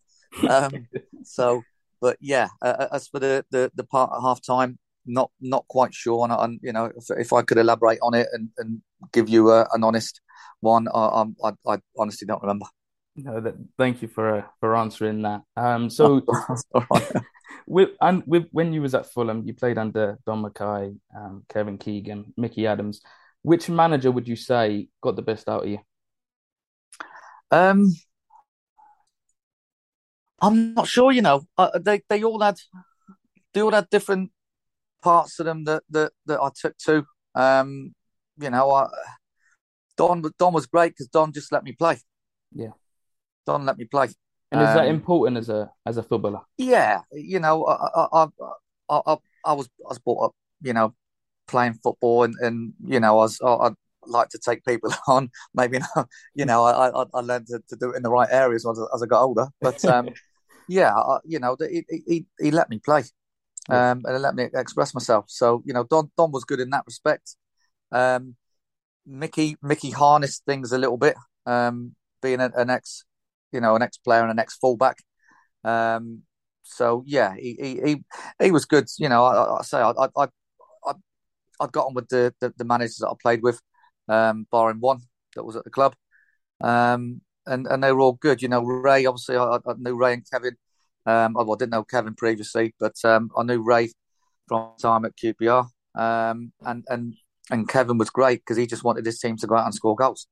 Um, 0.48 0.88
so, 1.24 1.64
but 2.00 2.18
yeah, 2.22 2.50
uh, 2.62 2.88
as 2.92 3.08
for 3.08 3.20
the, 3.20 3.46
the 3.52 3.72
the 3.76 3.84
part 3.84 4.12
at 4.16 4.22
half 4.22 4.42
time, 4.42 4.78
not 5.06 5.32
not 5.40 5.68
quite 5.68 5.94
sure, 5.94 6.24
and, 6.24 6.34
and 6.34 6.60
you 6.64 6.74
know 6.74 6.86
if, 6.86 7.06
if, 7.18 7.34
I 7.34 7.42
could 7.42 7.58
elaborate 7.58 8.00
on 8.02 8.14
it 8.14 8.28
and, 8.34 8.50
and 8.58 8.82
give 9.12 9.30
you 9.30 9.52
a, 9.52 9.68
an 9.74 9.84
honest 9.84 10.22
one, 10.62 10.88
I, 10.94 11.26
I, 11.44 11.52
I 11.68 11.78
honestly 11.98 12.26
don't 12.26 12.42
remember. 12.42 12.66
No, 13.16 13.42
that, 13.42 13.56
thank 13.78 14.02
you 14.02 14.08
for 14.08 14.38
uh, 14.38 14.44
for 14.60 14.76
answering 14.76 15.22
that. 15.24 15.42
Um, 15.58 15.90
so 15.90 16.22
with 17.68 17.90
and 18.00 18.24
with 18.26 18.48
when 18.52 18.74
you 18.74 18.82
was 18.82 18.96
at 18.96 19.12
Fulham, 19.12 19.44
you 19.46 19.54
played 19.54 19.78
under 19.78 20.18
Don 20.26 20.42
Mackay, 20.42 20.94
um, 21.16 21.44
Kevin 21.50 21.78
Keegan, 21.78 22.34
Micky 22.38 22.68
Adams. 22.68 23.02
Which 23.42 23.70
manager 23.70 24.12
would 24.12 24.28
you 24.28 24.36
say 24.36 24.88
got 25.02 25.16
the 25.16 25.22
best 25.22 25.50
out 25.50 25.64
of 25.64 25.70
you? 25.70 25.80
Um, 27.50 27.94
I'm 30.42 30.74
not 30.74 30.88
sure. 30.88 31.12
You 31.12 31.22
know, 31.22 31.44
uh, 31.58 31.80
they 31.80 32.02
they 32.08 32.24
all 32.24 32.40
had 32.40 32.58
they 33.54 33.62
all 33.62 33.72
had 33.72 33.90
different 33.90 34.32
parts 35.02 35.40
of 35.40 35.46
them 35.46 35.66
that 35.66 35.84
that 35.90 36.14
that 36.28 36.40
I 36.40 36.50
took 36.56 36.78
to. 36.86 37.06
Um, 37.36 37.94
you 38.40 38.50
know, 38.50 38.72
I, 38.72 38.88
Don 39.98 40.24
Don 40.40 40.54
was 40.54 40.66
great 40.66 40.94
because 40.94 41.08
Don 41.08 41.34
just 41.34 41.52
let 41.52 41.64
me 41.64 41.74
play. 41.74 42.00
Yeah. 42.54 42.72
Don 43.46 43.66
let 43.66 43.78
me 43.78 43.86
play. 43.86 44.10
And 44.52 44.62
is 44.62 44.70
um, 44.70 44.76
that 44.76 44.88
important 44.88 45.38
as 45.38 45.50
a 45.50 45.72
as 45.86 45.98
a 45.98 46.04
footballer? 46.04 46.42
Yeah, 46.58 47.02
you 47.14 47.40
know, 47.40 47.64
I 47.66 47.74
I, 47.96 48.28
I, 48.90 49.02
I, 49.06 49.18
I 49.46 49.54
was 49.54 49.70
I 49.86 49.90
was 49.90 50.00
brought 50.00 50.26
up, 50.26 50.36
you 50.62 50.74
know, 50.74 50.94
playing 51.48 51.76
football, 51.76 52.24
and, 52.24 52.36
and 52.42 52.74
you 52.86 53.00
know, 53.00 53.20
I 53.20 53.24
was 53.24 53.40
I, 53.42 53.50
I 53.50 53.70
like 54.06 54.30
to 54.30 54.40
take 54.40 54.66
people 54.66 54.92
on. 55.08 55.30
Maybe 55.54 55.80
not, 55.80 56.10
you 56.36 56.46
know, 56.46 56.64
I 56.64 56.90
I, 56.90 57.06
I 57.14 57.20
learned 57.22 57.48
to, 57.48 57.62
to 57.70 57.76
do 57.76 57.92
it 57.92 57.98
in 57.98 58.04
the 58.04 58.10
right 58.10 58.28
areas 58.30 58.66
as, 58.66 58.80
as 58.94 59.02
I 59.02 59.06
got 59.06 59.24
older. 59.24 59.48
But 59.62 59.84
um, 59.94 60.10
yeah, 60.68 60.94
I, 60.94 61.20
you 61.26 61.40
know, 61.40 61.56
he, 61.60 61.86
he 61.90 62.26
he 62.40 62.52
let 62.52 62.70
me 62.70 62.80
play, 62.80 63.04
um, 63.70 64.02
and 64.06 64.22
let 64.22 64.36
me 64.36 64.50
express 64.54 64.94
myself. 64.94 65.26
So 65.30 65.64
you 65.66 65.74
know, 65.74 65.86
Don 65.86 66.12
Don 66.18 66.32
was 66.32 66.44
good 66.44 66.60
in 66.60 66.72
that 66.72 66.84
respect. 66.86 67.38
Um, 67.92 68.36
Micky 69.06 69.56
Micky 69.62 69.92
harnessed 69.92 70.44
things 70.46 70.74
a 70.74 70.78
little 70.78 70.98
bit, 70.98 71.16
um, 71.46 71.96
being 72.22 72.42
an, 72.42 72.52
an 72.56 72.70
ex 72.70 73.06
you 73.52 73.62
know, 73.62 73.76
an 73.76 73.82
ex 73.82 73.98
player 73.98 74.22
and 74.22 74.32
an 74.32 74.40
ex 74.40 74.56
fullback. 74.56 74.98
Um, 75.64 76.24
so 76.64 77.04
yeah, 77.06 77.36
he, 77.36 77.58
he 77.60 77.82
he 77.84 78.04
he 78.44 78.52
was 78.52 78.66
good. 78.66 78.88
You 78.98 79.10
know, 79.10 79.26
I, 79.26 79.60
I 79.60 79.62
say 79.64 79.80
I 79.80 79.92
I 79.92 80.08
I 80.86 80.94
I 81.60 81.68
got 81.68 81.88
on 81.88 81.94
with 81.94 82.10
the, 82.10 82.34
the, 82.40 82.54
the 82.58 82.66
managers 82.66 82.98
that 82.98 83.10
I 83.10 83.14
played 83.22 83.44
with, 83.44 83.62
um, 84.08 84.48
barring 84.52 84.80
one 84.80 85.02
that 85.36 85.44
was 85.44 85.56
at 85.56 85.64
the 85.64 85.70
club, 85.70 85.96
um, 86.62 87.22
and 87.46 87.68
and 87.68 87.84
they 87.84 87.92
were 87.92 88.02
all 88.02 88.14
good. 88.14 88.42
You 88.42 88.48
know, 88.48 88.62
Ray 88.62 89.06
obviously 89.06 89.38
I, 89.38 89.58
I 89.58 89.74
knew 89.78 89.96
Ray 89.96 90.14
and 90.14 90.26
Kevin. 90.30 90.56
Um, 91.06 91.34
well, 91.34 91.54
I 91.54 91.58
didn't 91.58 91.72
know 91.72 91.84
Kevin 91.84 92.16
previously, 92.16 92.76
but 92.80 92.96
um, 93.04 93.32
I 93.38 93.44
knew 93.44 93.64
Ray 93.64 93.90
from 94.48 94.72
time 94.82 95.06
at 95.06 95.16
QPR. 95.18 95.68
Um, 95.96 96.54
and 96.62 96.84
and 96.88 97.16
and 97.50 97.68
Kevin 97.68 97.98
was 97.98 98.10
great 98.10 98.42
because 98.42 98.58
he 98.58 98.68
just 98.68 98.84
wanted 98.84 99.06
his 99.06 99.20
team 99.20 99.38
to 99.38 99.48
go 99.48 99.56
out 99.56 99.66
and 99.66 99.74
score 99.74 99.96
goals. 99.96 100.28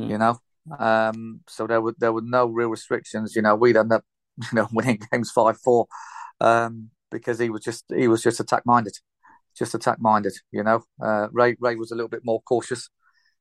Mm. 0.00 0.10
You 0.10 0.18
know, 0.18 0.38
um, 0.78 1.40
so 1.48 1.66
there 1.66 1.80
were 1.80 1.94
there 1.98 2.12
were 2.12 2.22
no 2.22 2.46
real 2.46 2.68
restrictions. 2.68 3.34
You 3.36 3.42
know, 3.42 3.54
we'd 3.54 3.76
end 3.76 3.92
up 3.92 4.04
you 4.42 4.56
know 4.56 4.68
winning 4.72 5.00
games 5.10 5.30
five 5.30 5.58
four 5.60 5.86
um, 6.40 6.90
because 7.10 7.38
he 7.38 7.50
was 7.50 7.62
just 7.62 7.84
he 7.94 8.08
was 8.08 8.22
just 8.22 8.40
attack 8.40 8.64
minded, 8.66 8.94
just 9.56 9.74
attack 9.74 10.00
minded. 10.00 10.34
You 10.52 10.62
know, 10.62 10.84
uh, 11.02 11.28
Ray 11.32 11.56
Ray 11.60 11.76
was 11.76 11.90
a 11.90 11.94
little 11.94 12.08
bit 12.08 12.24
more 12.24 12.42
cautious 12.42 12.88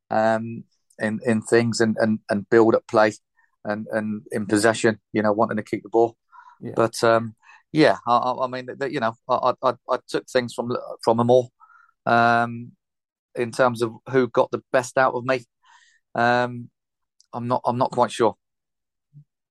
um, 0.09 0.63
in 0.99 1.19
in 1.25 1.41
things 1.41 1.81
and 1.81 1.95
and 1.99 2.19
and 2.29 2.49
build 2.49 2.75
up 2.75 2.87
play 2.87 3.13
and 3.63 3.87
and 3.91 4.23
in 4.31 4.45
possession. 4.45 4.99
You 5.13 5.23
know, 5.23 5.33
wanting 5.33 5.57
to 5.57 5.63
keep 5.63 5.83
the 5.83 5.89
ball. 5.89 6.17
Yeah. 6.61 6.73
But 6.75 7.03
um, 7.03 7.35
yeah, 7.71 7.97
I, 8.07 8.33
I 8.43 8.47
mean, 8.47 8.69
you 8.89 9.01
know, 9.01 9.15
I, 9.27 9.53
I, 9.61 9.73
I 9.89 9.97
took 10.07 10.29
things 10.29 10.53
from 10.53 10.75
from 11.03 11.17
them 11.17 11.29
all 11.29 11.51
um, 12.05 12.71
in 13.35 13.51
terms 13.51 13.81
of 13.81 13.93
who 14.09 14.29
got 14.29 14.51
the 14.51 14.63
best 14.71 14.97
out 14.97 15.13
of 15.13 15.25
me. 15.25 15.43
Um, 16.13 16.69
I'm 17.35 17.47
not. 17.47 17.61
I'm 17.65 17.77
not 17.77 17.91
quite 17.91 18.11
sure. 18.11 18.35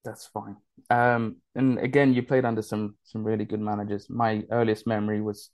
That's 0.04 0.26
fine. 0.26 0.56
Um, 0.90 1.36
and 1.54 1.78
again, 1.78 2.14
you 2.14 2.22
played 2.22 2.44
under 2.44 2.62
some 2.62 2.96
some 3.04 3.22
really 3.22 3.44
good 3.44 3.60
managers. 3.60 4.08
My 4.08 4.42
earliest 4.50 4.86
memory 4.86 5.20
was 5.20 5.50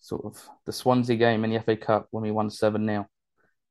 sort 0.00 0.24
of 0.24 0.40
the 0.66 0.72
Swansea 0.72 1.16
game 1.16 1.44
in 1.44 1.50
the 1.50 1.60
FA 1.60 1.76
Cup 1.76 2.08
when 2.10 2.22
we 2.22 2.30
won 2.30 2.50
seven 2.50 2.86
0 2.86 3.06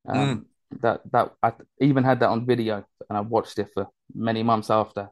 um, 0.08 0.18
mm. 0.18 0.46
That 0.82 1.02
that 1.12 1.32
I 1.44 1.54
even 1.80 2.04
had 2.04 2.20
that 2.22 2.30
on 2.30 2.46
video, 2.46 2.84
and 3.10 3.18
I 3.18 3.22
watched 3.22 3.60
it 3.60 3.70
for 3.74 3.88
many 4.14 4.44
months 4.44 4.70
after. 4.70 5.10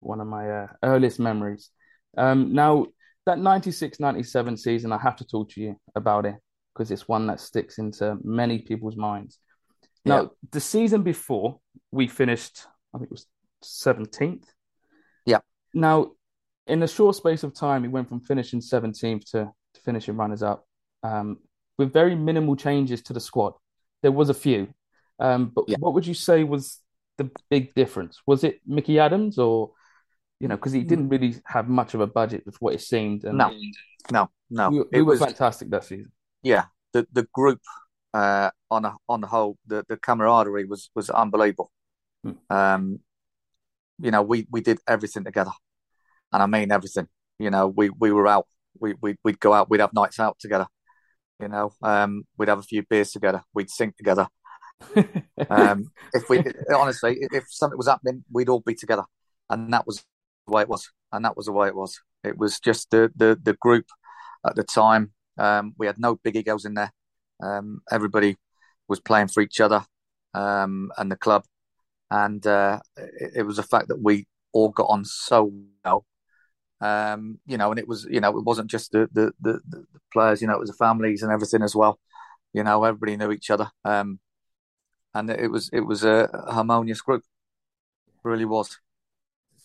One 0.00 0.20
of 0.20 0.26
my 0.26 0.50
uh, 0.50 0.66
earliest 0.82 1.20
memories. 1.20 1.70
Um, 2.16 2.54
now 2.54 2.86
that 3.26 3.38
96-97 3.38 4.58
season, 4.58 4.92
I 4.92 4.98
have 4.98 5.16
to 5.16 5.26
talk 5.26 5.50
to 5.50 5.60
you 5.60 5.76
about 5.94 6.24
it 6.24 6.36
because 6.72 6.90
it's 6.90 7.06
one 7.06 7.26
that 7.26 7.38
sticks 7.38 7.78
into 7.78 8.16
many 8.24 8.60
people's 8.60 8.96
minds. 8.96 9.38
Now, 10.04 10.22
Yeah, 10.22 10.28
the 10.52 10.60
season 10.60 11.02
before, 11.02 11.60
we 11.92 12.06
finished, 12.06 12.66
I 12.94 12.98
think 12.98 13.10
it 13.10 13.12
was 13.12 13.26
17th. 13.64 14.44
yeah, 15.26 15.38
Now, 15.74 16.12
in 16.66 16.82
a 16.82 16.88
short 16.88 17.16
space 17.16 17.42
of 17.42 17.54
time, 17.54 17.82
we 17.82 17.88
went 17.88 18.08
from 18.08 18.20
finishing 18.20 18.60
17th 18.60 19.30
to, 19.32 19.52
to 19.74 19.80
finishing 19.80 20.16
runners 20.16 20.42
up 20.42 20.64
um, 21.02 21.38
with 21.78 21.92
very 21.92 22.14
minimal 22.14 22.56
changes 22.56 23.02
to 23.02 23.12
the 23.12 23.20
squad. 23.20 23.54
There 24.02 24.12
was 24.12 24.28
a 24.28 24.34
few, 24.34 24.68
um, 25.18 25.52
but 25.54 25.64
yeah. 25.68 25.76
what 25.78 25.94
would 25.94 26.06
you 26.06 26.14
say 26.14 26.44
was 26.44 26.78
the 27.18 27.30
big 27.50 27.74
difference? 27.74 28.20
Was 28.26 28.44
it 28.44 28.60
Micky 28.66 28.98
Adams 28.98 29.38
or, 29.38 29.72
you 30.38 30.48
know, 30.48 30.56
because 30.56 30.72
he 30.72 30.82
didn't 30.82 31.08
really 31.08 31.34
have 31.44 31.68
much 31.68 31.92
of 31.94 32.00
a 32.00 32.06
budget 32.06 32.44
with 32.46 32.56
what 32.60 32.74
it 32.74 32.80
seemed, 32.80 33.24
and 33.24 33.36
No, 33.36 33.52
no, 34.10 34.30
no. 34.48 34.70
we, 34.70 34.78
we 34.78 34.86
It 34.92 35.02
was 35.02 35.20
fantastic 35.20 35.68
that 35.70 35.84
season. 35.84 36.12
yeah. 36.42 36.64
The 36.92 37.06
the 37.12 37.28
group 37.32 37.60
uh, 38.14 38.50
on 38.70 38.84
a, 38.84 38.96
on 39.08 39.20
the 39.20 39.28
whole, 39.28 39.56
the, 39.66 39.84
the 39.88 39.96
camaraderie 39.96 40.64
was 40.64 40.90
was 40.94 41.08
unbelievable. 41.10 41.70
Um, 42.48 43.00
you 43.98 44.10
know, 44.10 44.22
we 44.22 44.46
we 44.50 44.60
did 44.60 44.78
everything 44.86 45.24
together, 45.24 45.52
and 46.32 46.42
I 46.42 46.46
mean 46.46 46.72
everything. 46.72 47.08
You 47.38 47.50
know, 47.50 47.68
we 47.68 47.90
we 47.90 48.12
were 48.12 48.28
out. 48.28 48.46
We 48.78 48.94
we 49.00 49.16
we'd 49.24 49.40
go 49.40 49.52
out. 49.52 49.70
We'd 49.70 49.80
have 49.80 49.92
nights 49.92 50.20
out 50.20 50.38
together. 50.38 50.66
You 51.40 51.48
know, 51.48 51.72
um, 51.82 52.24
we'd 52.36 52.48
have 52.48 52.58
a 52.58 52.62
few 52.62 52.82
beers 52.82 53.12
together. 53.12 53.42
We'd 53.54 53.70
sing 53.70 53.92
together. 53.96 54.28
Um, 55.48 55.90
if 56.12 56.28
we 56.28 56.44
honestly, 56.74 57.18
if 57.32 57.44
something 57.48 57.76
was 57.76 57.88
happening, 57.88 58.24
we'd 58.30 58.48
all 58.48 58.60
be 58.60 58.74
together, 58.74 59.04
and 59.48 59.72
that 59.72 59.86
was 59.86 60.04
the 60.46 60.52
way 60.52 60.62
it 60.62 60.68
was. 60.68 60.90
And 61.12 61.24
that 61.24 61.36
was 61.36 61.46
the 61.46 61.52
way 61.52 61.68
it 61.68 61.74
was. 61.74 61.98
It 62.22 62.38
was 62.38 62.60
just 62.60 62.90
the 62.90 63.10
the 63.16 63.38
the 63.42 63.54
group 63.54 63.86
at 64.46 64.56
the 64.56 64.62
time. 64.62 65.12
Um, 65.38 65.74
we 65.78 65.86
had 65.86 65.98
no 65.98 66.16
big 66.16 66.36
egos 66.36 66.64
in 66.66 66.74
there. 66.74 66.92
Um, 67.42 67.80
everybody 67.90 68.36
was 68.88 69.00
playing 69.00 69.28
for 69.28 69.40
each 69.40 69.60
other 69.60 69.84
um, 70.34 70.90
and 70.98 71.10
the 71.10 71.16
club, 71.16 71.44
and 72.10 72.46
uh, 72.46 72.80
it, 72.96 73.32
it 73.38 73.42
was 73.42 73.56
the 73.56 73.62
fact 73.62 73.88
that 73.88 74.00
we 74.02 74.26
all 74.52 74.70
got 74.70 74.86
on 74.90 75.04
so 75.04 75.52
well. 75.84 76.06
Um, 76.80 77.38
you 77.46 77.58
know, 77.58 77.70
and 77.70 77.78
it 77.78 77.88
was 77.88 78.06
you 78.10 78.20
know 78.20 78.36
it 78.38 78.44
wasn't 78.44 78.70
just 78.70 78.92
the 78.92 79.08
the, 79.12 79.32
the 79.40 79.60
the 79.68 79.84
players. 80.12 80.40
You 80.40 80.48
know, 80.48 80.54
it 80.54 80.60
was 80.60 80.70
the 80.70 80.76
families 80.76 81.22
and 81.22 81.32
everything 81.32 81.62
as 81.62 81.76
well. 81.76 81.98
You 82.52 82.64
know, 82.64 82.84
everybody 82.84 83.16
knew 83.16 83.32
each 83.32 83.50
other. 83.50 83.70
Um, 83.84 84.18
and 85.14 85.30
it 85.30 85.50
was 85.50 85.70
it 85.72 85.80
was 85.80 86.04
a 86.04 86.28
harmonious 86.50 87.00
group. 87.00 87.22
It 88.08 88.28
really 88.28 88.44
was. 88.44 88.78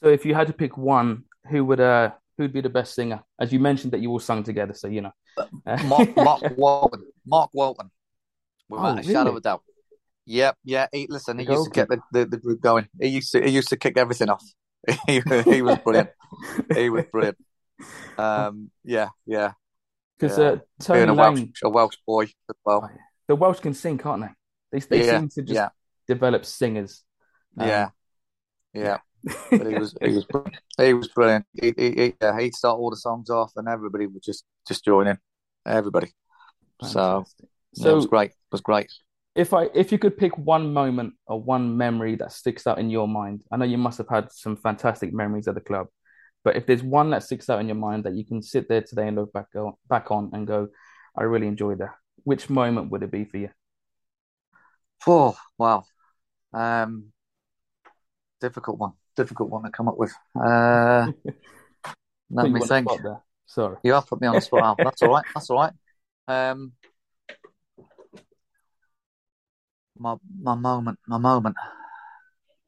So 0.02 0.10
if 0.10 0.26
you 0.26 0.36
had 0.36 0.48
to 0.48 0.54
pick 0.54 0.78
one, 0.78 1.24
who 1.50 1.66
would 1.66 1.80
uh 1.80 2.12
who'd 2.38 2.54
be 2.54 2.62
the 2.62 2.70
best 2.70 2.96
singer? 2.96 3.24
As 3.40 3.54
you 3.54 3.60
mentioned 3.60 3.94
that 3.94 4.02
you 4.02 4.10
all 4.12 4.20
sung 4.20 4.44
together, 4.44 4.74
so 4.74 4.88
you 4.88 5.02
know. 5.02 5.12
Mark 5.88 6.16
Mark 6.16 6.44
Walton, 6.58 7.04
Mark 7.26 7.50
Walton, 7.54 7.92
without 8.70 8.98
Oh, 8.98 9.00
a 9.00 9.04
shadow 9.04 9.32
of 9.32 9.38
a 9.38 9.42
doubt. 9.42 9.64
Yep, 10.26 10.58
yeah. 10.64 10.88
He, 10.92 11.08
listen, 11.10 11.38
he 11.40 11.46
The 11.46 11.54
used 11.54 11.66
to 11.66 11.70
get 11.72 11.90
the, 11.90 12.02
the, 12.12 12.26
the 12.26 12.38
group 12.38 12.62
going. 12.62 12.88
He 13.00 13.10
used 13.10 13.32
to 13.34 13.42
he 13.44 13.52
used 13.52 13.70
to 13.70 13.78
kick 13.78 13.98
everything 13.98 14.30
off. 14.30 14.44
he, 15.08 15.22
he 15.50 15.62
was 15.62 15.78
brilliant. 15.78 16.10
He 16.74 16.90
was 16.90 17.04
brilliant. 17.12 17.38
Um, 18.18 18.72
yeah, 18.84 19.10
yeah, 19.26 19.54
Because 20.18 20.38
yeah. 20.38 20.40
uh, 20.40 20.60
Tony 20.80 21.08
Being 21.08 21.10
a 21.10 21.14
Welsh 21.14 21.44
a 21.64 21.70
Welsh 21.70 21.98
boy 22.08 22.24
as 22.24 22.56
oh, 22.82 22.88
well. 22.88 22.90
the 23.28 23.36
Welsh 23.36 23.60
can 23.60 23.74
sing, 23.74 23.98
can't 23.98 24.22
they? 24.22 24.30
They 24.80 24.86
they 24.88 25.02
Yeah, 25.02 25.02
seem 25.02 25.30
to 25.30 25.42
just 25.42 25.64
yeah, 25.64 25.70
develop 26.08 26.46
singers. 26.46 27.04
yeah, 27.56 27.68
Um, 27.68 27.92
yeah. 28.74 28.84
yeah. 28.84 29.00
But 29.58 29.68
he 29.68 29.76
was 29.76 29.96
he 30.02 30.12
was 30.12 30.26
he 30.78 30.94
was 30.94 31.08
brilliant. 31.10 31.46
He, 31.54 31.74
he, 31.78 31.92
he, 31.92 32.14
yeah, 32.22 32.40
he'd 32.40 32.56
start 32.56 32.78
all 32.80 32.90
the 32.90 32.98
songs 32.98 33.30
off, 33.30 33.54
and 33.56 33.68
everybody 33.68 34.08
would 34.08 34.24
just 34.24 34.46
just 34.68 34.86
join 34.86 35.08
in. 35.08 35.20
Everybody. 35.66 36.14
So 36.82 37.26
Fantastic. 37.26 37.50
yeah, 37.76 37.92
it 37.92 37.96
was 37.96 38.06
great. 38.08 38.32
It 38.32 38.38
was 38.52 38.62
great. 38.62 38.92
If 39.36 39.54
I 39.54 39.70
if 39.74 39.92
you 39.92 40.00
could 40.00 40.18
pick 40.18 40.38
one 40.38 40.74
moment 40.74 41.14
or 41.28 41.42
one 41.42 41.78
memory 41.78 42.16
that 42.16 42.32
sticks 42.32 42.66
out 42.66 42.80
in 42.80 42.90
your 42.90 43.08
mind, 43.08 43.44
I 43.52 43.58
know 43.58 43.66
you 43.66 43.78
must 43.78 43.98
have 43.98 44.08
had 44.10 44.32
some 44.32 44.56
fantastic 44.56 45.14
memories 45.14 45.48
at 45.48 45.56
the 45.56 45.62
club, 45.62 45.88
but 46.44 46.56
if 46.56 46.66
there's 46.66 46.82
one 46.82 47.10
that 47.10 47.24
sticks 47.24 47.50
out 47.50 47.60
in 47.60 47.68
your 47.68 47.76
mind 47.76 48.06
that 48.06 48.16
you 48.16 48.26
can 48.26 48.42
sit 48.42 48.70
there 48.70 48.82
today 48.82 49.08
and 49.08 49.18
look 49.18 49.34
back 49.34 49.48
on, 49.56 49.74
back 49.90 50.10
on 50.10 50.32
and 50.34 50.48
go, 50.48 50.70
I 51.18 51.24
really 51.24 51.48
enjoyed 51.48 51.80
that. 51.80 51.96
Which 52.24 52.50
moment 52.50 52.92
would 52.92 53.04
it 53.04 53.12
be 53.12 53.26
for 53.26 53.38
you? 53.38 53.50
Oh 55.06 55.38
wow. 55.58 55.84
Um, 56.54 57.12
difficult 58.40 58.80
one. 58.80 58.94
Difficult 59.18 59.50
one 59.50 59.64
to 59.64 59.70
come 59.70 59.90
up 59.90 59.98
with. 59.98 60.14
Uh, 60.36 61.12
let 62.30 62.50
me 62.50 62.62
think. 62.62 62.88
Sorry. 63.48 63.78
You 63.84 63.94
have 63.94 64.08
put 64.08 64.22
me 64.22 64.28
on 64.28 64.36
the 64.36 64.42
spot. 64.42 64.78
That's 64.78 65.02
all 65.02 65.10
right. 65.10 65.26
That's 65.34 65.50
all 65.50 65.58
right. 65.58 65.74
Um, 66.28 66.72
my 69.98 70.16
my 70.42 70.56
moment. 70.56 71.00
My 71.08 71.18
moment. 71.18 71.56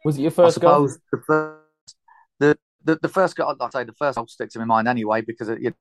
Was 0.06 0.18
it 0.18 0.22
your 0.22 0.32
first 0.32 0.60
goal? 0.60 0.88
the 1.12 1.22
first 1.26 1.96
the 2.40 2.58
the, 2.84 3.00
the 3.02 3.10
first 3.10 3.36
goal. 3.36 3.56
Like 3.60 3.76
I 3.76 3.82
say, 3.82 3.84
the 3.86 3.94
first 3.94 4.18
goal 4.18 4.28
sticks 4.28 4.56
in 4.56 4.60
my 4.62 4.66
mind 4.66 4.88
anyway 4.88 5.22
because 5.22 5.50
it, 5.50 5.60
you 5.62 5.74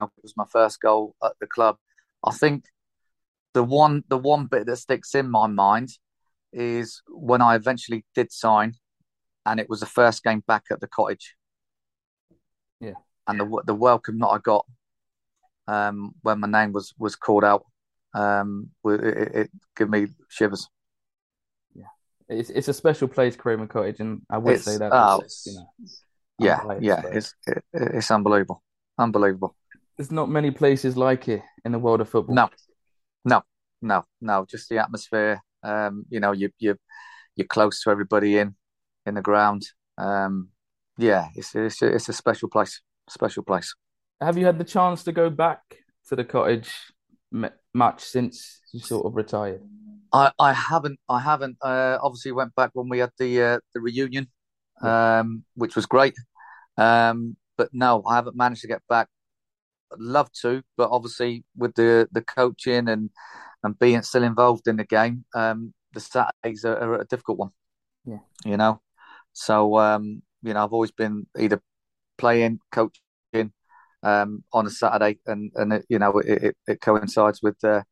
know, 0.00 0.06
it 0.06 0.22
was 0.22 0.36
my 0.36 0.46
first 0.50 0.80
goal 0.80 1.14
at 1.22 1.32
the 1.40 1.46
club. 1.46 1.76
I 2.24 2.32
think 2.32 2.64
the 3.52 3.62
one 3.62 4.04
the 4.08 4.18
one 4.18 4.46
bit 4.46 4.66
that 4.66 4.76
sticks 4.76 5.14
in 5.14 5.30
my 5.30 5.46
mind 5.46 5.90
is 6.52 7.02
when 7.08 7.42
I 7.42 7.56
eventually 7.56 8.04
did 8.14 8.32
sign, 8.32 8.74
and 9.44 9.60
it 9.60 9.68
was 9.68 9.80
the 9.80 9.86
first 9.86 10.22
game 10.22 10.42
back 10.46 10.64
at 10.70 10.80
the 10.80 10.88
cottage, 10.88 11.34
Yeah. 12.80 12.94
and 13.26 13.40
the 13.40 13.62
the 13.66 13.74
welcome 13.74 14.18
that 14.20 14.28
I 14.28 14.38
got 14.38 14.64
um, 15.66 16.14
when 16.22 16.40
my 16.40 16.48
name 16.48 16.72
was 16.72 16.94
was 16.98 17.16
called 17.16 17.44
out, 17.44 17.64
um, 18.14 18.70
it, 18.84 19.00
it, 19.04 19.34
it 19.34 19.50
gave 19.76 19.88
me 19.88 20.06
shivers. 20.28 20.68
It's 22.28 22.50
it's 22.50 22.68
a 22.68 22.74
special 22.74 23.08
place, 23.08 23.36
Craven 23.36 23.68
Cottage, 23.68 24.00
and 24.00 24.22
I 24.30 24.38
would 24.38 24.60
say 24.60 24.78
that 24.78 24.90
oh, 24.92 25.20
it's, 25.20 25.46
you 25.46 25.54
know, 25.54 25.66
yeah, 26.38 26.60
yeah, 26.80 27.02
but 27.02 27.16
it's 27.16 27.34
it, 27.46 27.62
it's 27.72 28.10
unbelievable, 28.10 28.62
unbelievable. 28.98 29.54
there's 29.96 30.10
not 30.10 30.30
many 30.30 30.50
places 30.50 30.96
like 30.96 31.28
it 31.28 31.42
in 31.64 31.72
the 31.72 31.78
world 31.78 32.00
of 32.00 32.08
football. 32.08 32.34
No, 32.34 32.50
no, 33.24 33.42
no, 33.82 34.04
no, 34.20 34.46
just 34.48 34.68
the 34.68 34.78
atmosphere. 34.78 35.42
Um, 35.62 36.06
you 36.08 36.20
know, 36.20 36.32
you 36.32 36.50
you 36.58 36.76
you're 37.36 37.46
close 37.46 37.82
to 37.82 37.90
everybody 37.90 38.38
in 38.38 38.54
in 39.06 39.14
the 39.14 39.22
ground. 39.22 39.66
Um, 39.98 40.48
yeah, 40.96 41.28
it's 41.34 41.54
it's 41.54 41.82
a, 41.82 41.94
it's 41.94 42.08
a 42.08 42.12
special 42.12 42.48
place, 42.48 42.80
special 43.08 43.42
place. 43.42 43.74
Have 44.20 44.38
you 44.38 44.46
had 44.46 44.58
the 44.58 44.64
chance 44.64 45.04
to 45.04 45.12
go 45.12 45.28
back 45.28 45.60
to 46.08 46.16
the 46.16 46.24
cottage 46.24 46.70
much 47.74 48.04
since 48.04 48.60
you 48.72 48.80
sort 48.80 49.06
of 49.06 49.16
retired? 49.16 49.60
I 50.12 50.32
I 50.38 50.52
haven't 50.52 50.98
I 51.08 51.20
haven't 51.20 51.56
uh, 51.60 51.98
obviously 52.00 52.32
went 52.32 52.54
back 52.54 52.70
when 52.72 52.88
we 52.88 52.98
had 53.00 53.10
the 53.18 53.42
uh, 53.42 53.58
the 53.74 53.80
reunion, 53.80 54.28
um, 54.80 55.44
which 55.56 55.76
was 55.76 55.86
great. 55.86 56.14
Um, 56.78 57.36
but 57.58 57.68
no, 57.72 58.02
I 58.06 58.14
haven't 58.14 58.36
managed 58.36 58.62
to 58.62 58.68
get 58.68 58.82
back. 58.88 59.08
I'd 59.92 60.00
love 60.00 60.30
to, 60.42 60.62
but 60.76 60.90
obviously 60.90 61.44
with 61.56 61.74
the 61.74 62.08
the 62.12 62.22
coaching 62.22 62.88
and 62.88 63.10
and 63.62 63.78
being 63.78 64.02
still 64.02 64.22
involved 64.22 64.68
in 64.68 64.76
the 64.76 64.84
game, 64.84 65.24
um, 65.34 65.72
the 65.92 66.00
Saturdays 66.00 66.64
are, 66.64 66.76
are 66.76 67.00
a 67.00 67.06
difficult 67.06 67.38
one. 67.38 67.50
Yeah. 68.04 68.18
You 68.44 68.56
know, 68.56 68.80
so 69.32 69.78
um, 69.78 70.22
you 70.42 70.54
know 70.54 70.64
I've 70.64 70.72
always 70.72 70.92
been 70.92 71.26
either 71.38 71.60
playing, 72.18 72.60
coaching 72.70 73.03
um, 74.04 74.44
on 74.52 74.66
a 74.66 74.70
Saturday, 74.70 75.18
and 75.26 75.50
and 75.56 75.72
it, 75.72 75.86
you 75.88 75.98
know 75.98 76.18
it, 76.18 76.42
it, 76.44 76.56
it 76.66 76.80
coincides 76.80 77.40
with 77.42 77.56
uh, 77.64 77.82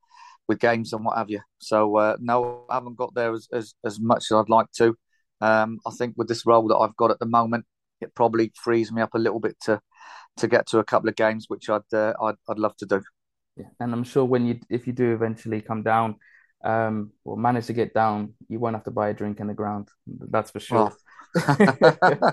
with 0.49 0.61
games 0.61 0.93
and 0.93 1.05
what 1.05 1.17
have 1.17 1.31
you. 1.31 1.41
So 1.59 1.97
uh, 1.97 2.17
no, 2.21 2.65
I 2.71 2.75
haven't 2.75 2.97
got 2.97 3.15
there 3.15 3.33
as, 3.33 3.49
as 3.53 3.75
as 3.85 3.99
much 4.01 4.25
as 4.31 4.37
I'd 4.37 4.49
like 4.49 4.71
to. 4.79 4.95
Um, 5.41 5.81
I 5.87 5.91
think 5.91 6.15
with 6.17 6.29
this 6.29 6.47
role 6.47 6.69
that 6.69 6.77
I've 6.77 6.97
got 6.97 7.11
at 7.11 7.19
the 7.19 7.27
moment, 7.27 7.65
it 8.01 8.15
probably 8.15 8.53
frees 8.63 8.93
me 8.93 9.03
up 9.03 9.15
a 9.15 9.19
little 9.19 9.41
bit 9.41 9.57
to 9.63 9.81
to 10.37 10.49
get 10.49 10.67
to 10.69 10.79
a 10.79 10.85
couple 10.85 11.09
of 11.09 11.17
games, 11.17 11.47
which 11.49 11.69
I'd 11.69 11.93
uh, 11.93 12.13
I'd, 12.23 12.37
I'd 12.49 12.59
love 12.59 12.77
to 12.77 12.87
do. 12.87 13.03
Yeah. 13.57 13.67
And 13.81 13.93
I'm 13.93 14.05
sure 14.05 14.25
when 14.25 14.47
you 14.47 14.61
if 14.71 14.87
you 14.87 14.93
do 14.93 15.13
eventually 15.13 15.61
come 15.61 15.83
down, 15.83 16.17
um, 16.65 17.13
or 17.25 17.37
manage 17.37 17.67
to 17.67 17.73
get 17.73 17.95
down, 17.95 18.35
you 18.49 18.59
won't 18.59 18.77
have 18.77 18.85
to 18.85 18.91
buy 18.91 19.09
a 19.09 19.15
drink 19.15 19.41
in 19.41 19.47
the 19.47 19.55
ground. 19.55 19.89
That's 20.07 20.51
for 20.51 20.61
sure. 20.61 20.85
Well, 20.85 20.97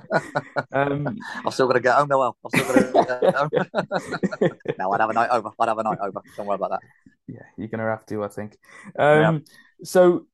Um, 0.72 1.18
I've 1.46 1.53
still 1.53 1.68
got 1.68 1.74
to 1.74 1.79
get 1.79 1.96
home, 1.96 2.10
Noel. 2.10 2.38
I've 2.46 2.62
still 2.62 2.91
got 2.94 3.10
to 3.10 3.22
get 3.22 3.36
home. 3.36 4.51
no, 4.77 4.91
I'd 4.91 5.01
have 5.01 5.10
a 5.10 5.13
night 5.13 5.29
over. 5.32 5.50
I'd 5.60 5.68
have 5.70 5.77
a 5.77 5.84
night 5.84 5.98
over. 6.01 6.22
Don't 6.38 6.46
worry 6.46 6.56
about 6.56 6.72
that. 6.72 6.82
yeah, 7.27 7.41
you're 7.58 7.68
gonna 7.68 7.84
have 7.89 8.06
to, 8.08 8.24
I 8.24 8.27
think. 8.27 8.58
Yeah. 8.98 9.29
Um, 9.29 9.44
so 9.84 10.25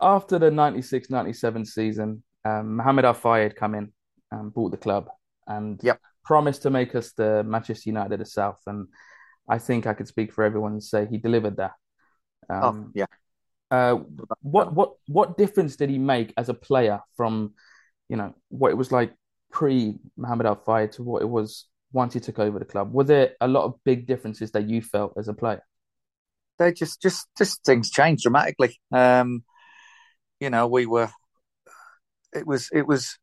after 0.00 0.38
the 0.38 0.50
96-97 0.50 1.66
season, 1.66 2.22
um, 2.44 2.76
Mohamed 2.76 3.04
Al 3.06 3.14
Fayed 3.14 3.42
had 3.44 3.56
come 3.56 3.74
in 3.74 3.92
and 4.30 4.52
bought 4.52 4.70
the 4.70 4.76
club 4.76 5.08
and 5.46 5.80
Yep. 5.82 6.00
promised 6.24 6.62
to 6.62 6.70
make 6.70 6.94
us 6.94 7.12
the 7.12 7.42
Manchester 7.44 7.88
United 7.90 8.14
of 8.14 8.18
the 8.20 8.24
South. 8.26 8.60
And 8.66 8.88
I 9.48 9.58
think 9.58 9.86
I 9.86 9.94
could 9.94 10.08
speak 10.08 10.32
for 10.32 10.44
everyone 10.44 10.72
and 10.72 10.82
say 10.82 11.06
he 11.06 11.18
delivered 11.18 11.56
that. 11.58 11.72
Oh, 12.50 12.68
Um, 12.68 12.92
yeah. 12.94 13.06
Uh, 13.68 13.96
what 14.42 14.72
what 14.74 14.92
what 15.08 15.36
difference 15.36 15.74
did 15.74 15.90
he 15.90 15.98
make 15.98 16.32
as 16.36 16.48
a 16.48 16.54
player 16.54 17.00
from, 17.16 17.54
you 18.08 18.16
know, 18.16 18.34
what 18.48 18.70
it 18.70 18.76
was 18.76 18.92
like 18.92 19.12
pre 19.50 19.98
Mohamed 20.16 20.46
Al 20.46 20.56
Fayed 20.56 20.92
to 20.92 21.02
what 21.02 21.22
it 21.22 21.28
was 21.28 21.66
once 21.92 22.14
he 22.14 22.20
took 22.20 22.38
over 22.38 22.58
the 22.58 22.64
club? 22.64 22.92
Were 22.92 23.04
there 23.04 23.32
a 23.40 23.48
lot 23.48 23.64
of 23.64 23.74
big 23.84 24.06
differences 24.06 24.50
that 24.52 24.68
you 24.68 24.82
felt 24.82 25.14
as 25.16 25.28
a 25.28 25.34
player? 25.34 25.62
They 26.58 26.72
just 26.72 27.02
just 27.02 27.26
just 27.36 27.64
things 27.64 27.90
changed 27.90 28.22
dramatically. 28.22 28.80
Um, 28.92 29.44
you 30.40 30.50
know, 30.50 30.66
we 30.66 30.86
were. 30.86 31.10
It 32.34 32.46
was 32.46 32.68
it 32.72 32.86
was. 32.86 33.18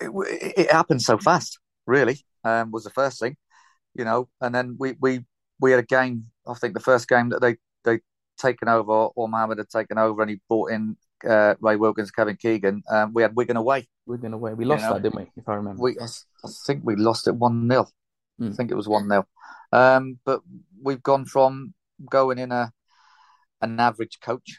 It, 0.00 0.10
it 0.56 0.72
happened 0.72 1.02
so 1.02 1.18
fast. 1.18 1.58
Really, 1.86 2.24
um, 2.44 2.70
was 2.72 2.84
the 2.84 2.90
first 2.90 3.20
thing, 3.20 3.36
you 3.94 4.04
know, 4.04 4.28
and 4.40 4.54
then 4.54 4.76
we 4.78 4.94
we 5.00 5.24
we 5.60 5.70
had 5.70 5.80
a 5.80 5.86
game. 5.86 6.26
I 6.46 6.54
think 6.54 6.74
the 6.74 6.80
first 6.80 7.08
game 7.08 7.30
that 7.30 7.40
they 7.40 7.56
they 7.84 8.00
taken 8.38 8.68
over, 8.68 8.92
or 8.92 9.28
Mohamed 9.28 9.58
had 9.58 9.68
taken 9.70 9.98
over, 9.98 10.22
and 10.22 10.30
he 10.30 10.40
brought 10.48 10.72
in 10.72 10.96
uh, 11.28 11.54
Ray 11.60 11.76
Wilkins, 11.76 12.10
Kevin 12.10 12.36
Keegan. 12.36 12.82
Um, 12.88 13.12
we 13.14 13.22
had 13.22 13.36
Wigan 13.36 13.56
away. 13.56 13.88
Wigan 14.06 14.32
away. 14.32 14.54
We 14.54 14.64
lost 14.64 14.82
you 14.82 14.88
know? 14.88 14.94
that, 14.94 15.02
didn't 15.02 15.16
we? 15.16 15.30
If 15.36 15.48
I 15.48 15.54
remember. 15.54 15.82
We, 15.82 15.96
I, 16.00 16.06
think 16.66 16.82
we 16.84 16.96
lost 16.96 17.28
it 17.28 17.34
one 17.34 17.68
0 17.68 17.86
mm. 18.40 18.52
I 18.52 18.54
think 18.54 18.70
it 18.70 18.76
was 18.76 18.88
one 18.88 19.08
0 19.08 19.26
um, 19.72 20.18
But 20.24 20.40
we've 20.82 21.02
gone 21.02 21.24
from 21.24 21.74
going 22.10 22.38
in 22.38 22.52
a 22.52 22.72
an 23.62 23.80
average 23.80 24.20
coach, 24.20 24.58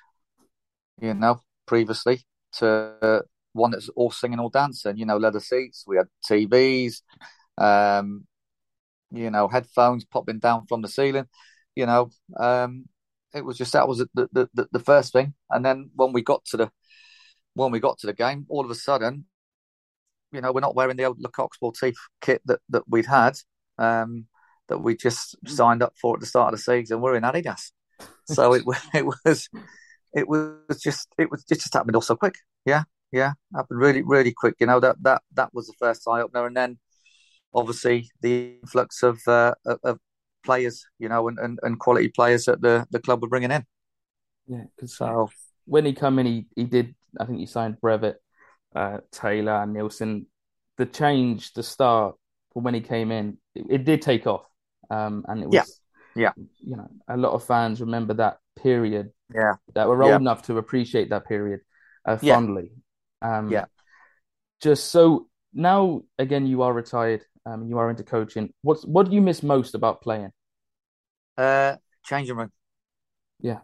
you 1.00 1.14
know, 1.14 1.42
previously 1.68 2.26
to 2.54 3.24
one 3.54 3.72
that's 3.72 3.90
all 3.90 4.12
singing, 4.12 4.40
all 4.40 4.50
dancing. 4.50 4.98
You 4.98 5.06
know, 5.06 5.18
leather 5.18 5.40
seats. 5.40 5.84
We 5.86 5.98
had 5.98 6.08
TVs. 6.30 7.02
Um, 7.58 8.26
you 9.12 9.32
know, 9.32 9.48
headphones 9.48 10.06
popping 10.06 10.40
down 10.40 10.66
from 10.68 10.82
the 10.82 10.88
ceiling. 10.88 11.28
You 11.76 11.86
know, 11.86 12.10
um, 12.38 12.86
it 13.38 13.46
was 13.46 13.58
just 13.58 13.74
that 13.74 13.88
was 13.88 14.00
the, 14.00 14.30
the, 14.32 14.50
the, 14.54 14.68
the 14.72 14.80
first 14.80 15.14
thing, 15.14 15.34
and 15.50 15.64
then 15.64 15.90
when 15.96 16.14
we 16.14 16.22
got 16.22 16.44
to 16.46 16.58
the 16.58 16.72
when 17.54 17.72
we 17.72 17.80
got 17.80 17.98
to 18.00 18.08
the 18.08 18.14
game, 18.14 18.46
all 18.50 18.64
of 18.64 18.72
a 18.72 18.76
sudden, 18.76 19.26
you 20.32 20.42
know, 20.42 20.52
we're 20.52 20.62
not 20.62 20.76
wearing 20.76 20.98
the 20.98 21.06
old 21.06 21.20
Le 21.20 21.30
Coq 21.30 21.54
Sportif 21.56 21.96
kit 22.22 22.42
that 22.46 22.60
that 22.70 22.84
we'd 22.88 23.06
had, 23.06 23.38
um, 23.78 24.28
that 24.68 24.80
we 24.80 24.96
just 24.96 25.36
signed 25.48 25.82
up 25.82 25.94
for 26.00 26.16
at 26.16 26.20
the 26.20 26.26
start 26.26 26.54
of 26.54 26.60
the 26.60 26.64
season. 26.64 27.02
We're 27.02 27.16
in 27.16 27.24
Adidas, 27.24 27.72
so 28.26 28.54
it 28.54 28.64
it 28.94 29.06
was 29.06 29.50
it 30.14 30.28
was 30.28 30.82
just 30.82 31.08
it 31.18 31.32
was 31.32 31.46
it 31.50 31.60
just 31.60 31.74
happened 31.74 31.96
all 31.96 32.02
so 32.02 32.16
quick. 32.16 32.36
Yeah, 32.66 32.84
yeah, 33.12 33.34
happened 33.56 33.80
really 33.80 34.04
really 34.04 34.34
quick. 34.34 34.56
You 34.60 34.68
know 34.68 34.80
that 34.80 34.98
that 35.04 35.22
that 35.34 35.54
was 35.54 35.68
the 35.68 35.74
first 35.80 36.08
eye 36.08 36.22
opener, 36.22 36.46
and 36.46 36.56
then 36.56 36.80
obviously 37.54 38.10
the 38.22 38.58
influx 38.62 39.04
of 39.04 39.20
uh, 39.28 39.56
of 39.84 40.00
players, 40.48 40.86
you 40.98 41.10
know, 41.10 41.28
and, 41.28 41.38
and, 41.38 41.60
and 41.62 41.80
quality 41.80 42.08
players 42.08 42.46
that 42.46 42.62
the, 42.62 42.88
the 42.90 43.00
club 43.00 43.22
were 43.22 43.28
bringing 43.28 43.52
in. 43.52 43.64
Yeah, 44.48 44.64
because 44.76 44.96
so 44.96 45.30
when 45.66 45.86
he 45.86 45.94
come 45.94 46.18
in, 46.20 46.26
he, 46.26 46.46
he 46.56 46.64
did. 46.64 46.96
I 47.20 47.26
think 47.26 47.40
he 47.40 47.46
signed 47.46 47.78
Brevett, 47.82 48.16
uh, 48.76 49.00
Taylor, 49.12 49.66
Neilson. 49.68 50.26
The 50.78 50.86
change, 50.86 51.54
the 51.54 51.64
start 51.64 52.16
from 52.54 52.64
when 52.64 52.74
he 52.74 52.82
came 52.82 53.12
in, 53.12 53.38
it, 53.56 53.66
it 53.70 53.86
did 53.86 54.02
take 54.02 54.26
off, 54.26 54.46
um, 54.90 55.26
and 55.28 55.44
it 55.44 55.50
was, 55.50 55.82
yeah, 56.16 56.32
yeah, 56.38 56.44
you 56.60 56.78
know, 56.78 56.88
a 57.08 57.18
lot 57.18 57.34
of 57.34 57.44
fans 57.44 57.82
remember 57.82 58.14
that 58.16 58.38
period. 58.56 59.12
Yeah, 59.34 59.54
that 59.74 59.88
were 59.88 60.02
old 60.02 60.12
yeah. 60.12 60.18
enough 60.18 60.44
to 60.44 60.58
appreciate 60.58 61.10
that 61.10 61.28
period 61.28 61.60
uh, 62.06 62.18
fondly. 62.18 62.72
Yeah. 63.22 63.38
Um, 63.38 63.52
yeah. 63.52 63.66
Just 64.62 64.92
so 64.92 65.28
now, 65.54 66.04
again, 66.18 66.48
you 66.48 66.62
are 66.62 66.74
retired 66.74 67.24
um, 67.48 67.68
you 67.68 67.78
are 67.78 67.90
into 67.90 68.04
coaching. 68.04 68.54
What's 68.62 68.86
what 68.86 69.10
do 69.10 69.16
you 69.16 69.22
miss 69.22 69.42
most 69.42 69.74
about 69.74 70.02
playing? 70.02 70.32
Uh, 71.38 71.76
changing 72.04 72.36
room. 72.36 72.52
Yeah, 73.40 73.60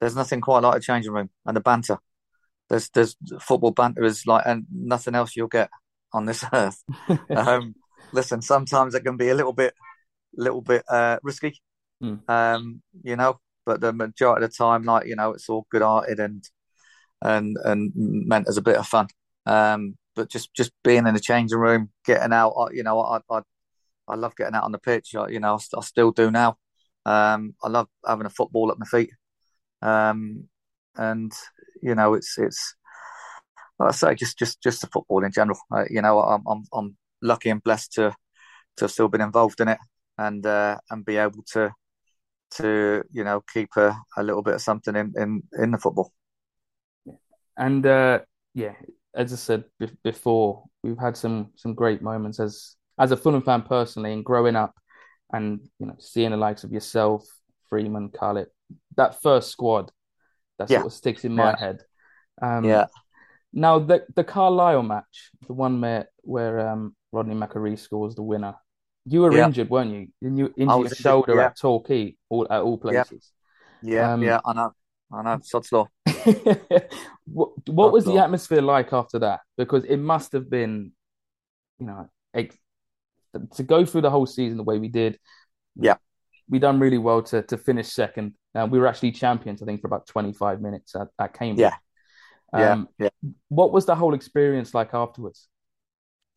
there's 0.00 0.16
nothing 0.16 0.40
quite 0.40 0.62
like 0.62 0.76
a 0.76 0.80
changing 0.80 1.12
room 1.12 1.30
and 1.44 1.56
the 1.56 1.60
banter. 1.60 1.98
There's 2.68 2.88
there's 2.90 3.16
football 3.40 3.70
banter 3.70 4.04
is 4.04 4.26
like 4.26 4.44
and 4.46 4.66
nothing 4.72 5.14
else 5.14 5.36
you'll 5.36 5.48
get 5.48 5.70
on 6.12 6.24
this 6.24 6.44
earth. 6.52 6.82
um, 7.30 7.74
listen, 8.12 8.42
sometimes 8.42 8.94
it 8.94 9.04
can 9.04 9.16
be 9.16 9.28
a 9.28 9.34
little 9.34 9.52
bit, 9.52 9.74
little 10.36 10.62
bit 10.62 10.82
uh, 10.88 11.18
risky. 11.22 11.60
Mm. 12.02 12.28
Um, 12.28 12.82
you 13.02 13.16
know, 13.16 13.40
but 13.64 13.80
the 13.80 13.92
majority 13.92 14.44
of 14.44 14.50
the 14.50 14.56
time, 14.56 14.82
like 14.82 15.06
you 15.06 15.16
know, 15.16 15.32
it's 15.32 15.48
all 15.48 15.66
good 15.70 15.82
hearted 15.82 16.20
and 16.20 16.44
and 17.22 17.56
and 17.64 17.92
meant 17.94 18.48
as 18.48 18.56
a 18.56 18.62
bit 18.62 18.76
of 18.76 18.86
fun. 18.86 19.08
Um, 19.46 19.96
but 20.14 20.30
just 20.30 20.52
just 20.54 20.72
being 20.82 21.06
in 21.06 21.14
the 21.14 21.20
changing 21.20 21.58
room, 21.58 21.90
getting 22.04 22.32
out, 22.32 22.70
you 22.72 22.82
know, 22.82 23.00
I 23.00 23.20
I, 23.30 23.42
I 24.08 24.14
love 24.16 24.36
getting 24.36 24.54
out 24.54 24.64
on 24.64 24.72
the 24.72 24.78
pitch. 24.78 25.14
I, 25.14 25.28
you 25.28 25.40
know, 25.40 25.54
I, 25.54 25.78
I 25.78 25.80
still 25.82 26.10
do 26.10 26.30
now. 26.30 26.56
Um, 27.06 27.54
I 27.62 27.68
love 27.68 27.88
having 28.06 28.26
a 28.26 28.30
football 28.30 28.70
at 28.72 28.78
my 28.78 28.86
feet, 28.86 29.10
um, 29.82 30.48
and 30.96 31.32
you 31.82 31.94
know, 31.94 32.14
it's 32.14 32.36
it's 32.38 32.74
like 33.78 33.90
I 33.90 33.92
say, 33.92 34.14
just 34.14 34.38
just 34.38 34.62
just 34.62 34.80
the 34.80 34.88
football 34.88 35.24
in 35.24 35.32
general. 35.32 35.58
Uh, 35.74 35.84
you 35.90 36.02
know, 36.02 36.20
I'm 36.20 36.42
I'm 36.46 36.64
I'm 36.72 36.96
lucky 37.22 37.50
and 37.50 37.62
blessed 37.62 37.92
to 37.94 38.14
to 38.78 38.84
have 38.84 38.90
still 38.90 39.08
been 39.08 39.20
involved 39.20 39.60
in 39.60 39.68
it 39.68 39.78
and 40.18 40.44
uh, 40.46 40.78
and 40.90 41.04
be 41.04 41.16
able 41.16 41.42
to 41.52 41.72
to 42.52 43.02
you 43.10 43.24
know 43.24 43.42
keep 43.52 43.70
a, 43.76 43.96
a 44.16 44.22
little 44.22 44.42
bit 44.42 44.54
of 44.54 44.62
something 44.62 44.96
in 44.96 45.12
in 45.16 45.42
in 45.58 45.70
the 45.70 45.78
football. 45.78 46.12
And 47.56 47.86
uh, 47.86 48.20
yeah, 48.54 48.74
as 49.14 49.32
I 49.32 49.36
said 49.36 49.64
before, 50.04 50.64
we've 50.82 50.98
had 50.98 51.16
some 51.16 51.52
some 51.56 51.74
great 51.74 52.02
moments 52.02 52.40
as 52.40 52.76
as 52.98 53.12
a 53.12 53.16
Fulham 53.16 53.42
fan 53.42 53.62
personally, 53.62 54.12
and 54.12 54.24
growing 54.24 54.56
up, 54.56 54.74
and 55.32 55.60
you 55.78 55.86
know, 55.86 55.96
seeing 55.98 56.30
the 56.30 56.36
likes 56.36 56.64
of 56.64 56.72
yourself, 56.72 57.26
Freeman, 57.68 58.10
Khaled, 58.10 58.48
that 58.96 59.22
first 59.22 59.50
squad, 59.50 59.90
that 60.58 60.70
yeah. 60.70 60.78
sort 60.78 60.86
of 60.86 60.92
sticks 60.92 61.24
in 61.24 61.34
my 61.34 61.50
yeah. 61.50 61.58
head. 61.58 61.82
Um, 62.40 62.64
yeah. 62.64 62.86
Now 63.52 63.78
the 63.78 64.04
the 64.14 64.24
Carlisle 64.24 64.82
match, 64.82 65.30
the 65.46 65.54
one 65.54 65.80
where 65.80 66.08
where 66.22 66.68
um, 66.68 66.94
Rodney 67.12 67.34
McAree 67.34 67.78
scores 67.78 68.14
the 68.14 68.22
winner. 68.22 68.54
You 69.08 69.20
were 69.20 69.32
yeah. 69.32 69.46
injured, 69.46 69.70
weren't 69.70 69.92
you? 69.92 70.08
And 70.20 70.36
you 70.36 70.52
injured 70.56 70.78
your 70.80 70.88
shoulder 70.90 71.40
at 71.40 71.56
Torquay, 71.56 72.16
all 72.28 72.46
at 72.50 72.60
all 72.60 72.76
places. 72.76 73.30
Yeah, 73.82 74.12
um, 74.12 74.22
yeah, 74.22 74.40
I 74.44 74.52
know, 74.52 74.72
I 75.12 75.22
know. 75.22 75.38
Sod's 75.42 75.70
law. 75.70 75.86
what, 77.24 77.50
what 77.68 77.92
was 77.92 78.04
the 78.04 78.18
atmosphere 78.18 78.62
like 78.62 78.92
after 78.92 79.20
that? 79.20 79.40
Because 79.56 79.84
it 79.84 79.98
must 79.98 80.32
have 80.32 80.50
been, 80.50 80.92
you 81.78 81.86
know, 81.86 82.10
ex- 82.34 82.58
to 83.54 83.62
go 83.62 83.84
through 83.84 84.02
the 84.02 84.10
whole 84.10 84.26
season 84.26 84.56
the 84.56 84.62
way 84.64 84.78
we 84.78 84.88
did. 84.88 85.18
Yeah, 85.74 85.96
we 86.48 86.58
done 86.58 86.80
really 86.80 86.98
well 86.98 87.22
to 87.24 87.42
to 87.42 87.56
finish 87.56 87.88
second. 87.88 88.34
Uh, 88.54 88.66
we 88.70 88.78
were 88.78 88.86
actually 88.86 89.12
champions, 89.12 89.62
I 89.62 89.66
think, 89.66 89.80
for 89.80 89.86
about 89.86 90.06
twenty 90.06 90.32
five 90.32 90.60
minutes 90.60 90.94
at, 90.94 91.08
at 91.18 91.34
Cambridge. 91.34 91.60
Yeah. 91.60 91.74
Um, 92.52 92.88
yeah, 92.98 93.08
yeah. 93.22 93.30
What 93.48 93.72
was 93.72 93.86
the 93.86 93.94
whole 93.94 94.14
experience 94.14 94.72
like 94.72 94.94
afterwards? 94.94 95.48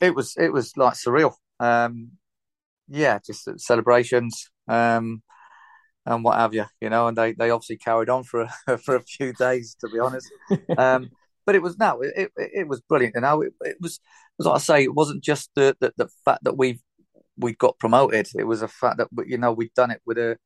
It 0.02 0.16
was 0.16 0.36
it 0.38 0.52
was 0.52 0.76
like 0.76 0.94
surreal. 0.94 1.34
Um, 1.60 2.12
yeah, 2.88 3.20
just 3.26 3.48
celebrations. 3.60 4.50
Um, 4.68 5.22
and 6.06 6.24
what 6.24 6.38
have 6.38 6.54
you, 6.54 6.66
you 6.82 6.90
know, 6.90 7.08
and 7.08 7.18
they, 7.18 7.34
they 7.34 7.52
obviously 7.52 7.78
carried 7.78 8.10
on 8.10 8.24
for 8.24 8.48
a, 8.68 8.78
for 8.84 8.96
a 8.96 9.04
few 9.04 9.34
days, 9.34 9.76
to 9.82 9.90
be 9.90 10.00
honest. 10.00 10.28
Um, 10.78 11.10
but 11.46 11.56
it 11.56 11.64
was 11.64 11.80
no, 11.80 12.02
it, 12.02 12.14
it, 12.16 12.32
it 12.36 12.68
was 12.68 12.80
brilliant. 12.82 13.16
You 13.16 13.22
know, 13.22 13.42
it, 13.42 13.54
it 13.62 13.78
was, 13.82 14.00
as 14.40 14.46
I 14.46 14.60
say, 14.60 14.84
it 14.84 14.94
wasn't 14.94 15.24
just 15.24 15.50
the, 15.56 15.76
the, 15.80 15.92
the 15.98 16.08
fact 16.24 16.44
that 16.44 16.58
we 16.58 16.80
we 17.40 17.54
got 17.54 17.80
promoted. 17.80 18.30
It 18.36 18.46
was 18.46 18.62
a 18.62 18.68
fact 18.68 18.98
that 18.98 19.10
you 19.28 19.38
know 19.38 19.54
we'd 19.54 19.74
done 19.74 19.92
it 19.92 20.02
with 20.06 20.18
a 20.18 20.38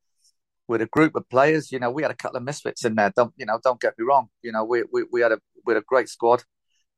with 0.68 0.82
a 0.82 0.88
group 0.88 1.16
of 1.16 1.30
players. 1.30 1.72
You 1.72 1.80
know, 1.80 1.92
we 1.92 2.04
had 2.04 2.12
a 2.12 2.16
couple 2.16 2.38
of 2.38 2.44
misfits 2.44 2.86
in 2.86 2.96
there. 2.96 3.12
Don't 3.16 3.34
you 3.38 3.46
know? 3.46 3.60
Don't 3.64 3.82
get 3.82 3.98
me 3.98 4.06
wrong. 4.06 4.30
You 4.42 4.52
know, 4.52 4.64
we 4.64 4.84
we, 4.92 5.06
we 5.12 5.22
had 5.22 5.32
a 5.32 5.40
we 5.66 5.74
had 5.74 5.82
a 5.82 5.86
great 5.86 6.10
squad, 6.10 6.44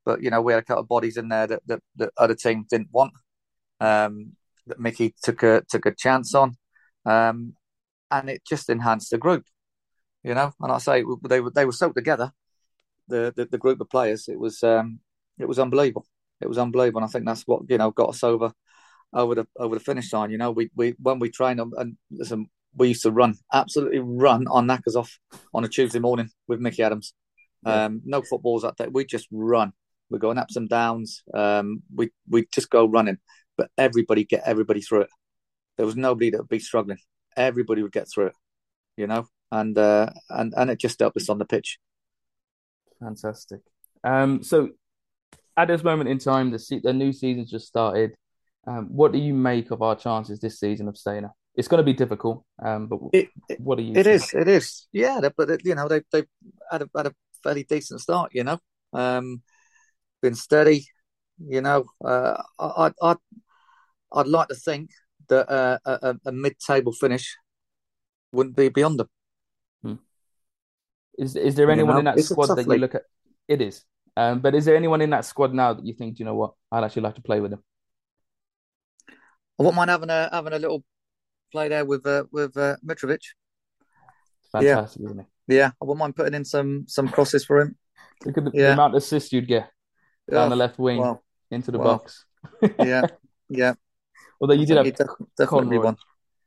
but 0.06 0.22
you 0.22 0.30
know, 0.30 0.42
we 0.42 0.54
had 0.54 0.62
a 0.62 0.66
couple 0.66 0.84
of 0.84 0.90
bodies 0.90 1.18
in 1.18 1.30
there 1.30 1.48
that 1.48 1.62
that, 1.68 1.80
that 1.98 2.12
other 2.18 2.36
teams 2.36 2.68
didn't 2.70 2.90
want. 2.92 3.14
Um, 3.80 4.34
that 4.68 4.80
Micky 4.80 5.16
took 5.24 5.44
a 5.44 5.64
took 5.70 5.86
a 5.86 5.96
chance 5.96 6.34
on. 6.36 6.58
Um, 7.06 7.54
and 8.12 8.30
it 8.30 8.44
just 8.46 8.70
enhanced 8.70 9.12
the 9.12 9.18
group, 9.18 9.46
you 10.24 10.34
know. 10.34 10.52
And 10.62 10.72
I 10.72 10.78
say 10.78 11.04
they 11.28 11.42
were 11.42 11.52
they 11.52 11.66
were 11.66 11.72
so 11.72 11.92
together, 11.92 12.32
the, 13.08 13.34
the, 13.36 13.46
the 13.46 13.58
group 13.58 13.82
of 13.82 13.90
players. 13.90 14.28
It 14.28 14.40
was 14.40 14.64
um, 14.64 15.00
it 15.38 15.48
was 15.48 15.60
unbelievable. 15.60 16.06
It 16.42 16.48
was 16.48 16.58
unbelievable. 16.58 17.02
And 17.02 17.10
I 17.10 17.12
think 17.12 17.26
that's 17.26 17.44
what 17.44 17.64
you 17.70 17.78
know 17.78 17.92
got 17.92 18.10
us 18.10 18.24
over 18.24 18.52
over 19.16 19.34
the 19.34 19.48
over 19.58 19.76
the 19.76 19.84
finish 19.84 20.14
line. 20.14 20.30
You 20.30 20.38
know, 20.38 20.52
we 20.52 20.70
we 20.76 20.96
when 21.02 21.20
we 21.20 21.30
train 21.30 21.58
them 21.58 21.74
and 21.78 21.98
listen, 22.12 22.50
we 22.76 22.90
used 22.90 23.04
to 23.04 23.12
run 23.12 23.36
absolutely 23.52 24.00
run 24.00 24.46
on 24.48 24.68
knackers 24.68 24.96
off 24.96 25.18
on 25.54 25.64
a 25.64 25.68
Tuesday 25.68 26.00
morning 26.00 26.30
with 26.48 26.60
Micky 26.60 26.84
Adams. 26.84 27.14
Yeah. 27.66 27.86
Um, 27.86 28.02
no 28.06 28.22
footballs 28.22 28.62
that 28.62 28.78
day. 28.78 28.88
We 28.88 29.06
just 29.06 29.28
run. 29.32 29.74
We're 30.12 30.20
going 30.20 30.38
ups 30.38 30.56
and 30.56 30.70
downs. 30.70 31.24
Um, 31.34 31.82
we 31.94 32.12
we 32.30 32.46
just 32.52 32.70
go 32.70 32.86
running, 32.86 33.18
but 33.58 33.72
everybody 33.78 34.24
get 34.24 34.44
everybody 34.46 34.82
through 34.82 35.02
it. 35.02 35.10
There 35.78 35.86
was 35.86 35.96
nobody 35.96 36.30
that 36.30 36.38
would 36.38 36.48
be 36.48 36.60
struggling 36.60 37.00
everybody 37.36 37.82
would 37.82 37.92
get 37.92 38.08
through 38.10 38.28
it, 38.28 38.36
you 38.98 39.08
know, 39.08 39.28
and 39.52 39.78
uh, 39.78 40.10
and 40.30 40.54
and 40.56 40.70
it 40.70 40.80
just 40.80 41.00
helped 41.00 41.18
us 41.18 41.30
on 41.30 41.38
the 41.38 41.46
pitch. 41.46 41.80
Fantastic. 43.00 43.62
Um, 44.04 44.44
so 44.44 44.70
at 45.58 45.68
this 45.68 45.84
moment 45.84 46.10
in 46.10 46.20
time, 46.20 46.52
the 46.52 46.60
se- 46.60 46.82
the 46.84 46.94
new 46.94 47.12
season's 47.14 47.52
just 47.52 47.68
started. 47.68 48.16
Um, 48.68 48.88
what 48.90 49.12
do 49.12 49.20
you 49.20 49.34
make 49.34 49.72
of 49.72 49.82
our 49.82 49.96
chances 49.96 50.40
this 50.40 50.60
season 50.60 50.88
of 50.88 50.98
staying 50.98 51.26
up? 51.26 51.34
It's 51.56 51.68
going 51.68 51.80
to 51.80 51.84
be 51.84 51.94
difficult, 51.94 52.44
um, 52.64 52.88
but 52.88 53.00
It 53.14 53.30
what 53.60 53.78
do 53.78 53.84
you 53.84 53.92
it 53.96 54.04
think? 54.04 54.08
is, 54.08 54.34
it 54.34 54.48
is. 54.48 54.88
Yeah, 54.92 55.22
but 55.38 55.64
you 55.64 55.76
know 55.76 55.88
they 55.88 56.02
they 56.12 56.24
had 56.72 56.82
a 56.82 56.90
had 56.96 57.08
a 57.08 57.14
fairly 57.44 57.64
decent 57.64 58.02
start. 58.02 58.32
You 58.34 58.44
know, 58.44 58.60
um, 58.94 59.42
been 60.22 60.36
steady. 60.36 60.88
You 61.38 61.62
know, 61.62 61.86
uh, 62.04 62.42
I 62.60 62.66
I 62.88 62.92
I'd, 63.12 63.18
I'd 64.14 64.28
like 64.28 64.48
to 64.50 64.56
think 64.56 64.90
that 65.30 65.50
uh, 65.50 65.78
a, 65.86 66.16
a 66.26 66.32
mid-table 66.32 66.92
finish 66.92 67.36
wouldn't 68.32 68.56
be 68.56 68.70
beyond 68.70 69.00
them. 69.00 69.08
Hmm. 69.84 69.96
Is 71.18 71.36
is 71.36 71.56
there 71.56 71.68
You 71.68 71.72
anyone 71.72 72.00
in 72.00 72.06
that 72.06 72.20
squad 72.20 72.48
that 72.56 72.68
you 72.68 72.78
look 72.78 72.96
at? 72.96 73.04
It 73.48 73.62
is. 73.62 73.84
Um, 74.18 74.40
but 74.40 74.56
is 74.56 74.66
there 74.66 74.76
anyone 74.76 75.02
in 75.02 75.10
that 75.12 75.26
squad 75.26 75.54
now 75.54 75.74
that 75.74 75.86
you 75.86 75.94
think, 75.94 76.16
"Do 76.18 76.22
you 76.22 76.26
know 76.26 76.36
what, 76.36 76.54
I'd 76.72 76.84
actually 76.84 77.04
like 77.04 77.16
to 77.16 77.22
play 77.22 77.40
with 77.40 77.54
him? 77.54 77.64
I 79.60 79.64
wouldn't 79.64 79.76
mind 79.76 79.90
having 79.90 80.10
a 80.10 80.30
having 80.32 80.54
a 80.54 80.60
little 80.60 80.84
play 81.52 81.70
there 81.70 81.86
with 81.86 82.06
uh, 82.06 82.26
with 82.32 82.58
uh, 82.58 82.76
Mitrovic. 82.86 83.22
Yeah, 84.60 84.76
Fantastic, 84.76 85.04
isn't 85.04 85.20
it? 85.20 85.26
yeah, 85.48 85.72
I 85.82 85.86
wouldn't 85.86 86.00
mind 86.00 86.16
putting 86.16 86.34
in 86.34 86.46
some 86.46 86.86
some 86.88 87.08
crosses 87.08 87.46
for 87.46 87.60
him. 87.60 87.78
Look 88.26 88.38
at 88.38 88.46
the, 88.46 88.52
the 88.52 88.74
amount 88.74 88.94
of 88.96 88.98
assists 88.98 89.34
you'd 89.34 89.48
get 89.48 89.70
down 90.30 90.48
Oh, 90.48 90.50
the 90.50 90.56
left 90.56 90.80
wing 90.80 91.00
well, 91.00 91.24
into 91.52 91.72
the 91.72 91.78
well, 91.78 91.98
box. 91.98 92.26
yeah, 92.80 93.08
yeah. 93.50 93.74
Although 94.40 94.54
you 94.54 94.66
did 94.66 94.78
have 94.78 94.86
he'd 94.86 94.98
definitely 95.38 95.78
one. 95.78 95.98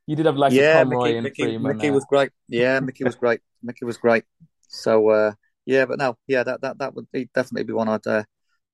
You 0.06 0.16
did 0.16 0.26
have 0.26 0.36
likes 0.36 0.54
of 0.54 0.60
Yeah, 0.60 0.84
Conroy 0.84 1.02
Mickey, 1.04 1.16
and 1.16 1.24
Mickey, 1.24 1.42
Freeman 1.42 1.76
Mickey 1.76 1.90
was 1.90 2.04
great. 2.08 2.30
Yeah, 2.48 2.80
Mickey 2.80 3.04
was 3.04 3.16
great. 3.16 3.40
Mickey 3.62 3.84
was 3.84 3.98
great. 3.98 4.24
So 4.68 5.08
uh, 5.10 5.32
yeah, 5.66 5.84
but 5.84 5.98
no, 5.98 6.16
yeah, 6.26 6.42
that 6.44 6.62
that 6.62 6.78
that 6.78 6.94
would 6.94 7.10
be 7.12 7.28
definitely 7.34 7.64
be 7.64 7.72
one 7.72 7.88
I'd 7.88 8.06
uh, 8.06 8.24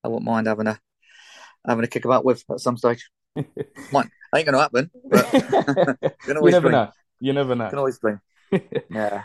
I 0.03 0.09
wouldn't 0.09 0.25
mind 0.25 0.47
having 0.47 0.67
a 0.69 0.79
having 1.67 1.85
a 1.85 1.89
kick 1.89 2.05
about 2.05 2.25
with 2.25 2.45
at 2.51 2.61
some 2.61 2.77
stage. 2.77 3.11
Might 3.93 4.07
ain't 4.35 4.47
gonna 4.47 4.59
happen, 4.61 4.91
but 5.11 5.25
can 5.31 6.37
You 6.37 6.51
never 6.51 6.61
dream. 6.61 6.73
know. 6.73 6.91
You 7.21 7.33
never 7.33 7.55
know. 7.55 7.71
Can 7.71 7.79
always 7.79 7.99
dream. 7.99 8.21
Yeah, 8.91 9.23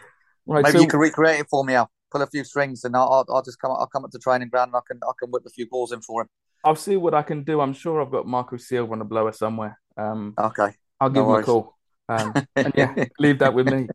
Right, 0.48 0.64
maybe 0.64 0.78
so 0.78 0.82
you 0.82 0.88
can 0.88 1.00
recreate 1.00 1.42
it 1.42 1.48
for 1.50 1.64
me, 1.64 1.76
Al. 1.76 1.90
Pull 2.12 2.22
a 2.24 2.28
few 2.28 2.44
strings, 2.44 2.84
and 2.84 2.96
I'll 2.96 3.26
I'll, 3.30 3.36
I'll 3.36 3.42
just 3.44 3.60
come. 3.60 3.72
I'll 3.72 3.86
come 3.88 4.04
up 4.06 4.12
to 4.12 4.20
training 4.20 4.50
ground, 4.50 4.70
and 4.70 4.78
I 4.78 4.80
can 4.88 5.00
I 5.08 5.12
can 5.20 5.30
whip 5.30 5.44
a 5.46 5.50
few 5.50 5.68
balls 5.70 5.92
in 5.92 6.02
for 6.02 6.22
him. 6.24 6.28
I'll 6.64 6.76
see 6.76 6.98
what 6.98 7.14
I 7.14 7.22
can 7.22 7.44
do. 7.44 7.62
I'm 7.62 7.74
sure 7.74 8.02
I've 8.02 8.12
got 8.12 8.26
Marco 8.28 8.58
Silva 8.58 8.92
on 8.94 9.00
the 9.00 9.06
blower 9.06 9.32
somewhere. 9.32 9.80
Um, 9.96 10.34
Okay, 10.38 10.72
I'll 11.00 11.10
no 11.10 11.14
give 11.14 11.26
him 11.26 11.36
a 11.36 11.44
call. 11.44 11.78
Um, 12.10 12.34
and 12.56 12.74
yeah, 12.76 13.06
leave 13.20 13.40
that 13.40 13.54
with 13.54 13.68
me. 13.68 13.88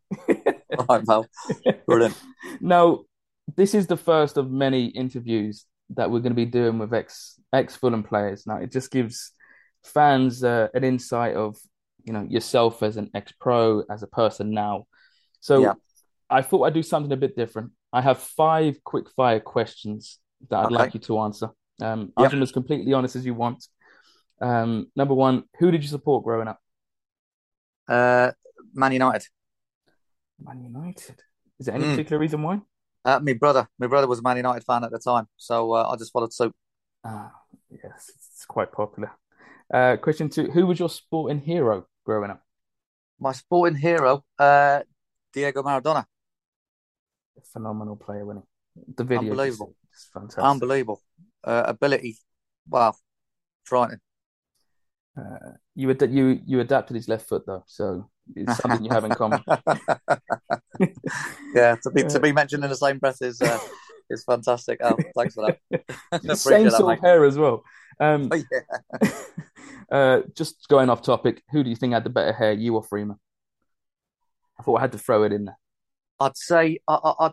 All 0.78 0.86
right, 0.88 1.04
pal. 1.04 1.26
Brilliant. 1.86 2.16
Now, 2.60 3.00
this 3.56 3.74
is 3.74 3.88
the 3.88 3.96
first 3.96 4.36
of 4.36 4.50
many 4.50 4.86
interviews 4.86 5.66
that 5.90 6.10
we're 6.10 6.20
going 6.20 6.30
to 6.32 6.36
be 6.36 6.46
doing 6.46 6.78
with 6.78 6.94
ex 6.94 7.40
ex 7.52 7.74
Fulham 7.76 8.04
players. 8.04 8.46
Now, 8.46 8.58
it 8.58 8.70
just 8.70 8.90
gives 8.92 9.32
fans 9.84 10.42
uh, 10.44 10.68
an 10.74 10.84
insight 10.84 11.36
of 11.36 11.56
you 12.04 12.12
know 12.12 12.22
yourself 12.28 12.82
as 12.82 12.96
an 12.96 13.10
ex 13.14 13.32
pro, 13.32 13.84
as 13.90 14.02
a 14.02 14.06
person 14.06 14.50
now. 14.50 14.86
So 15.40 15.60
Yeah. 15.62 15.74
I 16.30 16.42
thought 16.42 16.64
I'd 16.64 16.74
do 16.74 16.82
something 16.82 17.12
a 17.12 17.16
bit 17.16 17.36
different. 17.36 17.72
I 17.92 18.00
have 18.00 18.18
five 18.18 18.82
quick 18.84 19.10
fire 19.10 19.40
questions 19.40 20.18
that 20.50 20.58
I'd 20.58 20.64
Okay. 20.66 20.74
like 20.74 20.94
you 20.94 21.00
to 21.00 21.20
answer. 21.20 21.50
Um, 21.82 22.12
Yep. 22.18 22.32
answer 22.32 22.42
as 22.42 22.52
completely 22.52 22.92
honest 22.92 23.16
as 23.16 23.26
you 23.26 23.34
want. 23.34 23.66
Um, 24.40 24.90
number 24.96 25.14
one, 25.14 25.44
who 25.58 25.70
did 25.70 25.82
you 25.82 25.88
support 25.88 26.24
growing 26.24 26.48
up? 26.48 26.58
Uh, 27.88 28.32
Man 28.72 28.92
United. 28.92 29.26
Man 30.38 30.62
United. 30.62 31.22
Is 31.58 31.66
there 31.66 31.74
any 31.74 31.84
Mm. 31.84 31.90
particular 31.90 32.18
reason 32.18 32.42
why? 32.42 32.60
Uh, 33.04 33.20
my 33.22 33.34
brother, 33.34 33.68
my 33.78 33.86
brother 33.86 34.06
was 34.06 34.18
a 34.18 34.22
Man 34.22 34.36
United 34.38 34.64
fan 34.64 34.84
at 34.84 34.90
the 34.90 34.98
time, 34.98 35.28
so 35.36 35.72
uh, 35.72 35.88
I 35.90 35.96
just 35.96 36.12
followed 36.12 36.32
suit. 36.32 36.54
Ah, 37.04 37.32
yes, 37.70 38.10
it's 38.16 38.44
quite 38.46 38.72
popular. 38.72 39.12
Uh, 39.72 39.96
question 39.96 40.28
two, 40.28 40.50
who 40.50 40.66
was 40.66 40.78
your 40.78 40.88
sporting 40.90 41.40
hero 41.40 41.86
growing 42.04 42.30
up? 42.30 42.42
My 43.18 43.32
sporting 43.32 43.76
hero, 43.78 44.24
uh, 44.38 44.80
Diego 45.32 45.62
Maradona. 45.62 46.04
Phenomenal 47.52 47.96
player, 47.96 48.24
wasn't 48.24 48.44
he? 48.76 48.92
The 48.96 49.04
video, 49.04 49.30
Unbelievable. 49.30 49.74
just 49.92 50.12
fantastic. 50.12 50.44
Unbelievable. 50.44 51.00
Uh, 51.42 51.62
ability, 51.66 52.18
wow, 52.68 52.94
frightening. 53.64 54.00
Uh, 55.16 55.52
you 55.76 55.90
ad 55.90 56.02
you 56.12 56.40
you 56.44 56.60
adapted 56.60 56.96
his 56.96 57.08
left 57.08 57.28
foot 57.28 57.44
though, 57.46 57.62
so 57.66 58.10
it's 58.34 58.56
something 58.56 58.84
you 58.84 58.90
have 58.90 59.04
in 59.04 59.12
common. 59.14 59.42
yeah, 61.54 61.76
to 61.82 61.90
be 61.94 62.02
to 62.02 62.16
Uh, 62.16 62.18
be 62.18 62.32
mentioned 62.32 62.64
in 62.64 62.70
the 62.70 62.76
same 62.76 62.98
breath 62.98 63.22
is 63.22 63.40
uh, 63.40 63.58
is 64.10 64.24
fantastic. 64.24 64.80
Oh, 64.82 64.98
thanks 65.16 65.34
for 65.34 65.46
that. 65.46 65.58
Same 66.12 66.30
Appreciate 66.30 66.64
that, 66.64 66.72
sort 66.72 66.98
of 66.98 67.04
hair 67.04 67.24
as 67.24 67.38
well. 67.38 67.62
Um, 68.00 68.28
Oh, 68.32 68.36
yeah. 68.36 68.60
Uh, 69.90 70.20
just 70.34 70.68
going 70.68 70.90
off 70.90 71.02
topic, 71.02 71.42
who 71.50 71.62
do 71.62 71.70
you 71.70 71.76
think 71.76 71.92
had 71.92 72.04
the 72.04 72.10
better 72.10 72.32
hair, 72.32 72.52
you 72.52 72.74
or 72.74 72.82
Freeman? 72.82 73.18
I 74.58 74.62
thought 74.62 74.76
I 74.76 74.80
had 74.82 74.92
to 74.92 74.98
throw 74.98 75.24
it 75.24 75.32
in 75.32 75.46
there. 75.46 75.58
I'd 76.20 76.36
say 76.36 76.78
I, 76.86 76.98
I, 77.18 77.30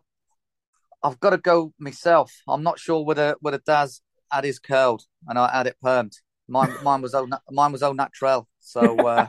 I've 1.03 1.19
got 1.19 1.31
to 1.31 1.37
go 1.37 1.73
myself. 1.79 2.31
I'm 2.47 2.63
not 2.63 2.79
sure 2.79 3.03
whether 3.03 3.35
whether 3.41 3.59
Daz 3.59 4.01
had 4.31 4.43
his 4.43 4.59
curled 4.59 5.03
and 5.27 5.37
I 5.37 5.51
had 5.51 5.67
it 5.67 5.77
permed. 5.83 6.13
Mine 6.47 6.73
mine 6.83 7.01
was 7.01 7.13
na- 7.13 7.39
mine 7.49 7.71
was 7.71 7.83
au 7.83 7.93
natural. 7.93 8.47
So 8.59 8.97
uh, 9.07 9.27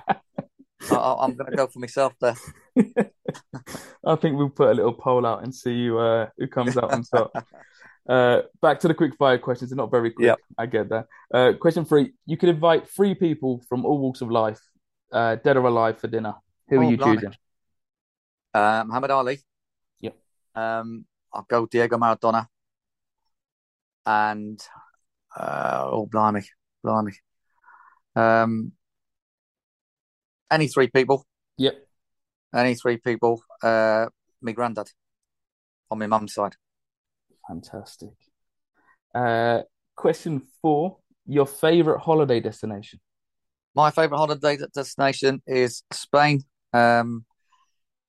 I, 0.91 1.17
I'm 1.21 1.35
going 1.35 1.51
to 1.51 1.57
go 1.57 1.67
for 1.67 1.79
myself 1.79 2.15
there. 2.21 2.37
I 4.05 4.17
think 4.17 4.37
we'll 4.37 4.51
put 4.51 4.71
a 4.71 4.75
little 4.75 4.93
poll 4.93 5.27
out 5.27 5.43
and 5.43 5.55
see 5.55 5.87
who, 5.87 5.99
uh, 5.99 6.29
who 6.37 6.47
comes 6.49 6.77
out 6.77 6.93
on 6.93 7.05
top. 7.05 7.33
Uh, 8.09 8.43
back 8.61 8.81
to 8.81 8.89
the 8.89 8.95
quick 8.95 9.15
fire 9.17 9.39
questions. 9.39 9.71
They're 9.71 9.77
not 9.77 9.91
very 9.91 10.11
quick. 10.11 10.27
Yep. 10.27 10.39
I 10.59 10.67
get 10.67 10.89
that. 10.89 11.07
Uh, 11.33 11.53
question 11.61 11.85
three. 11.85 12.13
You 12.27 12.37
could 12.37 12.49
invite 12.49 12.89
three 12.89 13.15
people 13.15 13.63
from 13.69 13.85
all 13.87 13.99
walks 13.99 14.21
of 14.21 14.31
life, 14.31 14.61
uh, 15.13 15.37
dead 15.37 15.57
or 15.57 15.67
alive, 15.67 15.99
for 15.99 16.09
dinner. 16.09 16.35
Who 16.69 16.81
are 16.81 16.85
Oh, 16.85 16.91
you 16.91 16.97
blimey. 16.97 17.17
choosing? 17.17 17.35
Uh, 18.55 18.85
Muhammad 18.87 19.11
Ali. 19.13 19.39
Yep. 20.01 20.17
Um, 20.55 21.05
I'll 21.33 21.47
go 21.49 21.67
Diego 21.67 21.97
Maradona. 21.97 22.47
And 24.05 24.61
uh, 25.37 25.85
oh, 25.91 26.07
blimey, 26.07 26.43
blimey. 26.85 27.13
Um, 28.17 28.73
any 30.51 30.67
three 30.69 30.89
people. 30.89 31.25
Yep. 31.59 31.75
Any 32.55 32.75
three 32.75 32.97
people. 32.97 33.43
Uh, 33.63 34.07
my 34.43 34.53
granddad 34.53 34.89
on 35.91 35.99
my 36.01 36.07
mum's 36.09 36.35
side. 36.35 36.57
Fantastic. 37.53 38.15
Uh, 39.15 39.61
question 39.95 40.43
four. 40.63 40.97
Your 41.27 41.47
favorite 41.47 42.01
holiday 42.01 42.41
destination? 42.41 42.99
My 43.75 43.91
favorite 43.91 44.19
holiday 44.19 44.59
destination 44.75 45.43
is 45.47 45.83
Spain. 45.93 46.43
Um, 46.73 47.27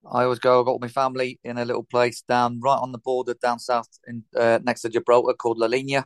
I 0.09 0.23
always 0.23 0.39
go. 0.39 0.59
I've 0.59 0.65
got 0.65 0.81
my 0.81 0.87
family 0.87 1.39
in 1.43 1.57
a 1.57 1.65
little 1.65 1.83
place 1.83 2.23
down 2.27 2.59
right 2.61 2.77
on 2.77 2.93
the 2.93 2.97
border 2.97 3.35
down 3.41 3.59
south 3.59 3.87
in 4.07 4.23
uh, 4.37 4.59
next 4.63 4.81
to 4.81 4.89
Gibraltar 4.89 5.33
called 5.33 5.57
La 5.57 5.67
Línea. 5.67 6.05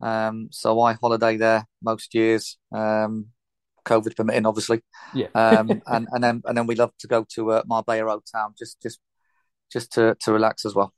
Um, 0.00 0.48
so 0.50 0.80
I 0.80 0.94
holiday 0.94 1.36
there 1.36 1.66
most 1.82 2.14
years. 2.14 2.56
Um, 2.72 3.26
COVID 3.84 4.16
permitting, 4.16 4.46
obviously. 4.46 4.80
Yeah. 5.14 5.28
Um, 5.34 5.82
and 5.86 6.08
and 6.10 6.24
then 6.24 6.42
and 6.46 6.56
then 6.56 6.66
we 6.66 6.74
love 6.74 6.92
to 7.00 7.06
go 7.06 7.26
to 7.34 7.52
uh, 7.52 7.62
Marbella 7.66 8.12
Old 8.12 8.24
Town 8.30 8.54
just 8.58 8.80
just 8.80 8.98
just 9.70 9.92
to 9.92 10.16
to 10.20 10.32
relax 10.32 10.64
as 10.64 10.74
well. 10.74 10.94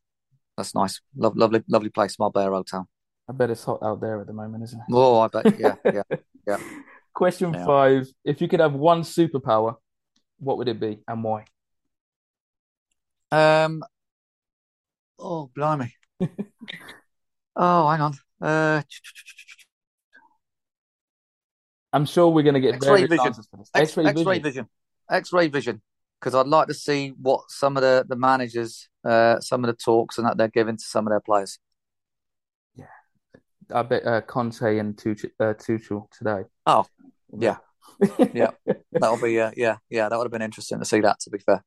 That's 0.60 0.74
nice. 0.74 1.00
Love, 1.16 1.38
lovely, 1.38 1.62
lovely 1.68 1.88
place, 1.88 2.18
Marbella 2.18 2.54
Old 2.54 2.66
Town. 2.66 2.86
I 3.26 3.32
bet 3.32 3.48
it's 3.48 3.64
hot 3.64 3.78
out 3.82 3.98
there 4.02 4.20
at 4.20 4.26
the 4.26 4.34
moment, 4.34 4.62
isn't 4.64 4.78
it? 4.78 4.84
Oh, 4.92 5.20
I 5.20 5.28
bet. 5.28 5.58
Yeah, 5.58 5.76
yeah, 5.86 6.02
yeah. 6.46 6.58
Question 7.14 7.54
Yeah. 7.54 7.64
five. 7.64 8.08
If 8.26 8.42
you 8.42 8.48
could 8.48 8.60
have 8.60 8.74
one 8.74 9.00
superpower, 9.00 9.76
what 10.38 10.58
would 10.58 10.68
it 10.68 10.78
be 10.78 10.98
and 11.08 11.24
why? 11.24 11.46
Um. 13.32 13.82
Oh, 15.18 15.50
blimey. 15.56 15.92
Oh, 17.56 17.88
hang 17.90 18.00
on. 18.00 18.14
Uh, 18.40 18.80
I'm 21.92 22.06
sure 22.06 22.28
we're 22.28 22.42
going 22.42 22.54
to 22.54 22.60
get 22.60 22.74
X-ray 22.76 23.06
vision. 23.06 23.26
answers 23.26 23.48
for 23.50 23.56
this. 23.58 23.70
X, 23.74 23.88
X-ray 23.90 24.04
X-ray 24.06 24.24
vision. 24.38 24.42
vision. 24.42 24.68
X-ray 25.10 25.48
vision. 25.48 25.82
Because 26.20 26.34
I'd 26.34 26.46
like 26.46 26.68
to 26.68 26.74
see 26.74 27.14
what 27.20 27.50
some 27.50 27.76
of 27.76 27.82
the 27.82 28.04
the 28.06 28.16
managers, 28.16 28.88
uh, 29.04 29.40
some 29.40 29.64
of 29.64 29.68
the 29.68 29.76
talks 29.76 30.18
and 30.18 30.26
that 30.26 30.36
they're 30.36 30.48
giving 30.48 30.76
to 30.76 30.84
some 30.84 31.06
of 31.06 31.10
their 31.10 31.20
players. 31.20 31.58
Yeah, 32.74 32.86
I 33.74 33.82
bet 33.82 34.06
uh, 34.06 34.20
Conte 34.20 34.78
and 34.78 34.96
Tuchel, 34.96 35.30
uh, 35.40 35.54
Tuchel 35.54 36.10
today. 36.10 36.42
Oh, 36.66 36.86
yeah. 37.36 37.56
Yeah. 38.32 38.50
That'll 38.92 39.20
be 39.20 39.38
uh, 39.40 39.50
yeah, 39.56 39.76
yeah. 39.90 40.08
That 40.08 40.16
would 40.16 40.24
have 40.24 40.32
been 40.32 40.42
interesting 40.42 40.78
to 40.78 40.84
see 40.84 41.00
that. 41.00 41.20
To 41.20 41.30
be 41.30 41.38
fair, 41.38 41.62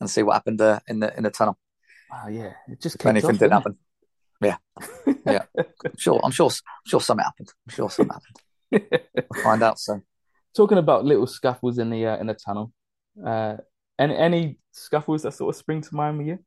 and 0.00 0.10
see 0.10 0.22
what 0.22 0.34
happened 0.34 0.60
uh, 0.60 0.80
in 0.86 1.00
the 1.00 1.16
in 1.16 1.22
the 1.22 1.30
tunnel. 1.30 1.58
Oh, 2.12 2.28
yeah. 2.28 2.52
It 2.68 2.80
just 2.80 2.96
If 2.96 3.06
anything 3.06 3.30
off, 3.30 3.32
did 3.34 3.40
didn't 3.40 3.52
happen. 3.52 3.78
Yeah, 4.40 4.56
it? 5.06 5.18
yeah. 5.26 5.44
I'm 5.56 5.96
sure. 5.96 6.20
I'm 6.22 6.30
sure. 6.30 6.50
I'm 6.50 6.86
sure 6.86 7.00
something 7.00 7.24
happened. 7.24 7.52
I'm 7.66 7.74
sure 7.74 7.90
something 7.90 8.12
happened. 8.12 8.38
We'll 9.14 9.42
find 9.42 9.62
out 9.62 9.78
soon. 9.78 10.02
Talking 10.56 10.78
about 10.78 11.04
little 11.04 11.26
scuffles 11.26 11.78
in 11.78 11.90
the 11.90 12.06
uh, 12.06 12.16
in 12.16 12.26
the 12.26 12.34
tunnel. 12.34 12.72
Uh, 13.24 13.58
any 14.02 14.16
any 14.16 14.58
scuffles 14.72 15.22
that 15.22 15.32
sort 15.32 15.54
of 15.54 15.58
spring 15.58 15.80
to 15.82 15.94
mind 15.94 16.18
with 16.18 16.26
you? 16.26 16.38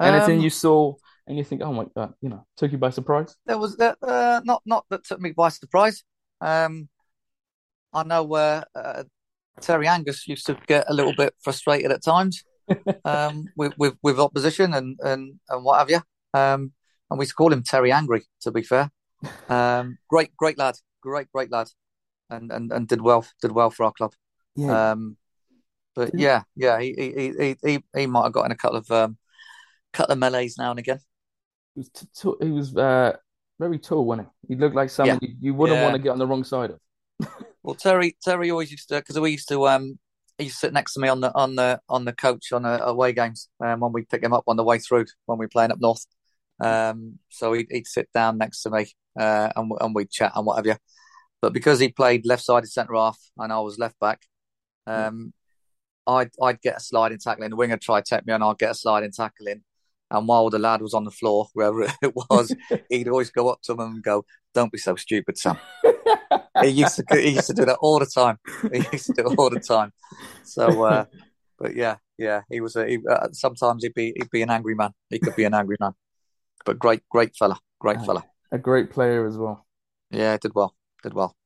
Anything 0.00 0.38
Um, 0.38 0.44
you 0.44 0.50
saw 0.50 0.94
and 1.26 1.36
you 1.36 1.44
think, 1.44 1.62
oh 1.62 1.72
my 1.72 1.86
God, 1.94 2.14
you 2.20 2.28
know, 2.30 2.46
took 2.56 2.72
you 2.72 2.78
by 2.78 2.90
surprise? 2.90 3.36
There 3.46 3.58
was 3.58 3.76
that 3.76 3.98
uh, 4.02 4.40
not 4.44 4.62
not 4.64 4.84
that 4.90 5.04
took 5.04 5.20
me 5.20 5.32
by 5.32 5.50
surprise. 5.50 6.02
Um, 6.40 6.88
I 7.92 8.04
know 8.04 8.32
uh, 8.34 8.62
uh, 8.74 9.04
Terry 9.60 9.86
Angus 9.86 10.26
used 10.26 10.46
to 10.46 10.56
get 10.66 10.86
a 10.88 10.94
little 10.94 11.14
bit 11.14 11.34
frustrated 11.40 11.90
at 11.90 12.02
times 12.02 12.44
um, 13.04 13.46
with, 13.56 13.76
with, 13.78 13.94
with 14.02 14.18
opposition 14.18 14.72
and, 14.74 14.98
and 15.02 15.38
and 15.48 15.64
what 15.64 15.78
have 15.78 15.90
you. 15.90 16.00
Um, 16.32 16.72
and 17.10 17.18
we 17.18 17.24
used 17.24 17.32
to 17.32 17.36
call 17.36 17.52
him 17.52 17.62
Terry 17.62 17.92
Angry. 17.92 18.22
To 18.42 18.50
be 18.50 18.62
fair, 18.62 18.90
um, 19.48 19.98
great 20.08 20.34
great 20.36 20.56
lad, 20.56 20.76
great 21.02 21.30
great 21.32 21.50
lad, 21.50 21.68
and, 22.30 22.50
and 22.50 22.72
and 22.72 22.88
did 22.88 23.02
well 23.02 23.26
did 23.42 23.52
well 23.52 23.70
for 23.70 23.84
our 23.84 23.92
club. 23.92 24.14
Yeah. 24.56 24.92
Um, 24.92 25.16
but 25.94 26.10
yeah, 26.14 26.42
yeah, 26.56 26.80
he 26.80 26.94
he 26.96 27.32
he 27.38 27.56
he, 27.62 27.84
he 27.96 28.06
might 28.06 28.24
have 28.24 28.32
gotten 28.32 28.52
a 28.52 28.56
couple 28.56 28.78
of 28.78 28.90
um, 28.90 29.16
couple 29.92 30.12
of 30.12 30.18
melees 30.18 30.56
now 30.58 30.70
and 30.70 30.78
again. 30.78 31.00
He 31.74 31.80
was, 31.80 31.88
t- 31.90 32.06
t- 32.14 32.44
he 32.46 32.50
was 32.50 32.76
uh, 32.76 33.16
very 33.58 33.78
tall, 33.78 34.04
wasn't 34.04 34.28
he? 34.42 34.54
He 34.54 34.60
looked 34.60 34.74
like 34.74 34.90
someone 34.90 35.18
Yeah. 35.22 35.28
you, 35.28 35.36
you 35.40 35.54
wouldn't 35.54 35.78
Yeah. 35.78 35.84
want 35.84 35.94
to 35.96 36.02
get 36.02 36.10
on 36.10 36.18
the 36.18 36.26
wrong 36.26 36.44
side 36.44 36.70
of. 36.70 36.80
Well, 37.62 37.74
Terry 37.74 38.16
Terry 38.22 38.50
always 38.50 38.70
used 38.70 38.88
to 38.88 38.96
because 38.96 39.20
we 39.20 39.32
used 39.32 39.48
to 39.48 39.68
um 39.68 39.98
he 40.38 40.44
used 40.44 40.56
to 40.56 40.66
sit 40.66 40.72
next 40.72 40.94
to 40.94 41.00
me 41.00 41.08
on 41.08 41.20
the 41.20 41.30
on 41.34 41.56
the 41.56 41.78
on 41.90 42.06
the 42.06 42.12
coach 42.14 42.52
on 42.52 42.64
uh, 42.64 42.78
away 42.82 43.12
games 43.12 43.50
um, 43.62 43.80
when 43.80 43.92
we 43.92 44.02
pick 44.02 44.22
him 44.22 44.32
up 44.32 44.44
on 44.46 44.56
the 44.56 44.64
way 44.64 44.78
through 44.78 45.04
when 45.26 45.38
we 45.38 45.44
were 45.44 45.50
playing 45.50 45.70
up 45.70 45.78
north. 45.80 46.06
Um, 46.58 47.18
so 47.28 47.52
he'd, 47.52 47.68
he'd 47.70 47.86
sit 47.86 48.08
down 48.14 48.38
next 48.38 48.62
to 48.62 48.70
me 48.70 48.86
uh, 49.18 49.50
and 49.54 49.70
and 49.78 49.94
we'd 49.94 50.10
chat 50.10 50.32
and 50.34 50.46
whatever. 50.46 50.78
But 51.42 51.52
because 51.52 51.80
he 51.80 51.88
played 51.90 52.24
left 52.24 52.42
sided 52.44 52.68
centre 52.68 52.94
half 52.94 53.18
and 53.36 53.52
I 53.52 53.60
was 53.60 53.78
left 53.78 53.98
back, 54.00 54.22
um, 54.86 55.34
I'd 56.06 56.30
I'd 56.42 56.60
get 56.60 56.78
a 56.78 56.80
sliding 56.80 57.18
tackle 57.18 57.44
in. 57.44 57.50
The 57.50 57.56
winger 57.56 57.76
tried 57.76 58.04
to 58.06 58.16
take 58.16 58.26
me 58.26 58.32
and 58.32 58.42
I'd 58.44 58.58
get 58.58 58.72
a 58.72 58.74
sliding 58.74 59.12
tackle 59.12 59.46
in. 59.46 59.62
And 60.10 60.26
while 60.26 60.50
the 60.50 60.58
lad 60.58 60.82
was 60.82 60.94
on 60.94 61.04
the 61.04 61.10
floor, 61.10 61.48
wherever 61.52 61.82
it 62.02 62.14
was, 62.14 62.54
he'd 62.88 63.08
always 63.08 63.30
go 63.30 63.48
up 63.48 63.62
to 63.62 63.72
him 63.72 63.80
and 63.80 64.02
go, 64.02 64.24
"Don't 64.54 64.72
be 64.72 64.78
so 64.78 64.96
stupid, 64.96 65.38
Sam." 65.38 65.58
he 66.62 66.68
used 66.68 66.96
to 66.96 67.04
he 67.20 67.30
used 67.30 67.46
to 67.46 67.54
do 67.54 67.64
that 67.64 67.78
all 67.80 67.98
the 67.98 68.06
time. 68.06 68.38
He 68.72 68.84
used 68.92 69.06
to 69.06 69.12
do 69.12 69.30
it 69.30 69.38
all 69.38 69.50
the 69.50 69.60
time. 69.60 69.92
So, 70.42 70.84
uh, 70.84 71.04
but 71.58 71.76
yeah, 71.76 71.96
yeah, 72.18 72.42
he 72.50 72.60
was 72.60 72.76
a. 72.76 72.86
He, 72.86 72.98
uh, 73.08 73.28
sometimes 73.32 73.84
he'd 73.84 73.94
be 73.94 74.12
he'd 74.16 74.30
be 74.30 74.42
an 74.42 74.50
angry 74.50 74.74
man. 74.74 74.90
He 75.10 75.18
could 75.20 75.36
be 75.36 75.44
an 75.44 75.54
angry 75.54 75.76
man, 75.78 75.92
but 76.64 76.78
great, 76.78 77.02
great 77.08 77.36
fella, 77.36 77.58
great 77.78 78.00
fella. 78.04 78.24
a 78.50 78.58
great 78.58 78.90
player 78.90 79.26
as 79.26 79.38
well. 79.38 79.66
Yeah, 80.10 80.36
did 80.38 80.54
well, 80.54 80.74
did 81.02 81.14
well. 81.14 81.36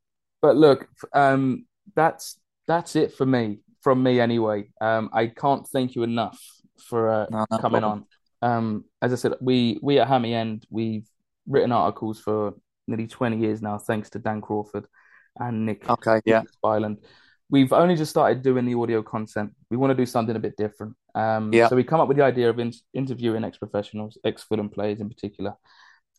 But 0.40 0.57
look, 0.57 0.88
um, 1.12 1.67
that's 1.95 2.38
that's 2.67 2.97
it 2.97 3.12
for 3.12 3.27
me, 3.27 3.59
from 3.85 4.03
me 4.03 4.18
anyway. 4.18 4.70
Um, 4.81 5.11
I 5.12 5.29
can't 5.29 5.66
thank 5.68 5.94
you 5.94 6.03
enough 6.03 6.40
for 6.88 7.09
uh, 7.11 7.27
No, 7.31 7.47
no 7.51 7.59
coming 7.59 7.83
problem. 7.83 8.07
on. 8.42 8.51
Um, 8.51 8.85
as 9.01 9.12
I 9.12 9.16
said, 9.16 9.35
we 9.40 9.79
we 9.83 9.99
at 10.01 10.09
Hammy 10.09 10.35
End 10.35 10.66
we've 10.70 11.07
written 11.47 11.70
articles 11.73 12.18
for 12.18 12.55
nearly 12.88 13.07
20 13.07 13.38
years 13.38 13.62
now, 13.62 13.79
thanks 13.79 14.11
to 14.11 14.18
Dan 14.18 14.40
Crawford 14.40 14.87
and 15.38 15.64
Nick 15.66 15.88
Okay, 15.88 16.20
yeah, 16.25 16.42
Byland. 16.62 16.99
We've 17.51 17.73
only 17.73 17.94
just 17.97 18.11
started 18.11 18.42
doing 18.42 18.64
the 18.66 18.75
audio 18.75 19.03
content. 19.03 19.53
We 19.70 19.77
want 19.77 19.90
to 19.90 19.94
do 19.94 20.07
something 20.07 20.35
a 20.35 20.38
bit 20.40 20.57
different. 20.57 20.94
Um, 21.14 21.53
yeah. 21.53 21.68
so 21.68 21.77
we 21.77 21.85
come 21.85 22.01
up 22.01 22.09
with 22.09 22.16
the 22.16 22.25
idea 22.25 22.51
of 22.51 22.59
in 22.59 22.73
interviewing 22.94 23.44
ex-professionals, 23.44 24.18
ex-Fulham 24.25 24.68
players 24.70 25.01
in 25.01 25.09
particular. 25.09 25.55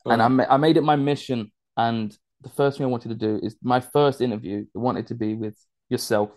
And 0.06 0.22
I, 0.22 0.28
ma- 0.28 0.46
I 0.50 0.58
made 0.58 0.78
it 0.78 0.84
my 0.84 0.96
mission. 0.96 1.52
And 1.78 2.16
the 2.42 2.50
first 2.50 2.78
thing 2.78 2.86
I 2.86 2.90
wanted 2.90 3.10
to 3.10 3.16
do 3.16 3.40
is 3.44 3.58
my 3.62 3.80
first 3.80 4.22
interview. 4.22 4.66
I 4.76 4.80
wanted 4.80 5.08
to 5.08 5.16
be 5.16 5.34
with 5.34 5.58
yourself, 5.90 6.30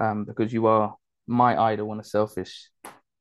um, 0.00 0.24
because 0.24 0.52
you 0.52 0.66
are 0.66 0.94
my 1.26 1.60
idol 1.60 1.90
on 1.90 2.00
a 2.00 2.04
selfish 2.04 2.70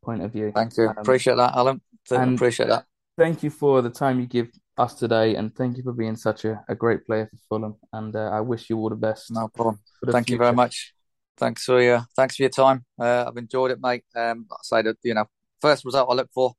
point 0.04 0.22
of 0.24 0.32
view. 0.32 0.52
Thank 0.54 0.78
you. 0.78 0.90
Um, 0.90 0.96
Appreciate 0.98 1.36
that, 1.36 1.56
Alan. 1.56 1.82
Appreciate 2.10 2.68
that. 2.70 2.86
thank 3.18 3.44
you 3.44 3.50
for 3.50 3.82
the 3.82 3.90
time 3.90 4.20
you 4.20 4.26
give 4.26 4.50
us 4.78 4.96
today, 4.96 5.36
and 5.36 5.56
thank 5.56 5.78
you 5.78 5.84
for 5.84 5.94
being 5.94 6.16
such 6.16 6.46
a, 6.46 6.64
a 6.68 6.76
great 6.76 7.06
player 7.06 7.30
for 7.30 7.38
Fulham. 7.50 7.76
And 7.94 8.16
uh, 8.16 8.30
I 8.32 8.42
wish 8.42 8.70
you 8.70 8.78
all 8.78 8.90
the 8.90 8.96
best 8.96 9.32
No 9.32 9.48
problem. 9.48 9.80
Thank 10.08 10.30
you 10.30 10.38
very 10.38 10.54
much. 10.54 10.94
Thanks 11.38 11.64
for 11.64 11.82
your 11.82 12.06
thanks 12.16 12.36
for 12.36 12.44
your 12.44 12.50
time. 12.50 12.86
Uh, 13.00 13.26
I've 13.28 13.38
enjoyed 13.38 13.72
it, 13.72 13.80
mate. 13.82 14.04
Um, 14.16 14.48
I 14.52 14.56
say 14.64 14.82
that 14.84 14.98
you 15.04 15.14
know, 15.14 15.26
first 15.62 15.86
result 15.86 16.10
I 16.10 16.14
look 16.14 16.30
for, 16.34 16.54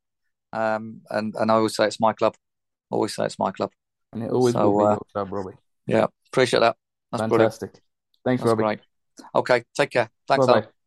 um, 0.53 1.03
and 1.11 1.35
and 1.37 1.51
I 1.51 1.55
always 1.55 1.77
say 1.77 1.87
it's 1.87 2.01
my 2.01 2.13
club. 2.13 2.35
Always 2.91 3.15
say 3.15 3.25
it's 3.25 3.39
my 3.39 3.51
club. 3.51 3.71
And 4.13 4.23
it 4.23 4.31
always 4.31 4.55
So, 4.55 4.71
will 4.71 4.79
be 4.79 4.85
uh, 4.85 4.91
your 4.91 5.07
club, 5.13 5.33
Robbie. 5.33 5.57
Yeah, 5.87 6.07
appreciate 6.29 6.61
that. 6.61 6.77
That's 7.11 7.23
brilliant. 7.29 7.53
Fantastic. 7.53 7.83
Thanks, 8.25 8.43
That's 8.43 8.51
Robbie. 8.51 8.63
great. 8.63 8.81
Okay, 9.35 9.65
take 9.75 9.91
care. 9.91 10.11
Thanks, 10.27 10.47
Bye 10.47 10.53
Alan. 10.53 10.63
bye. 10.63 10.82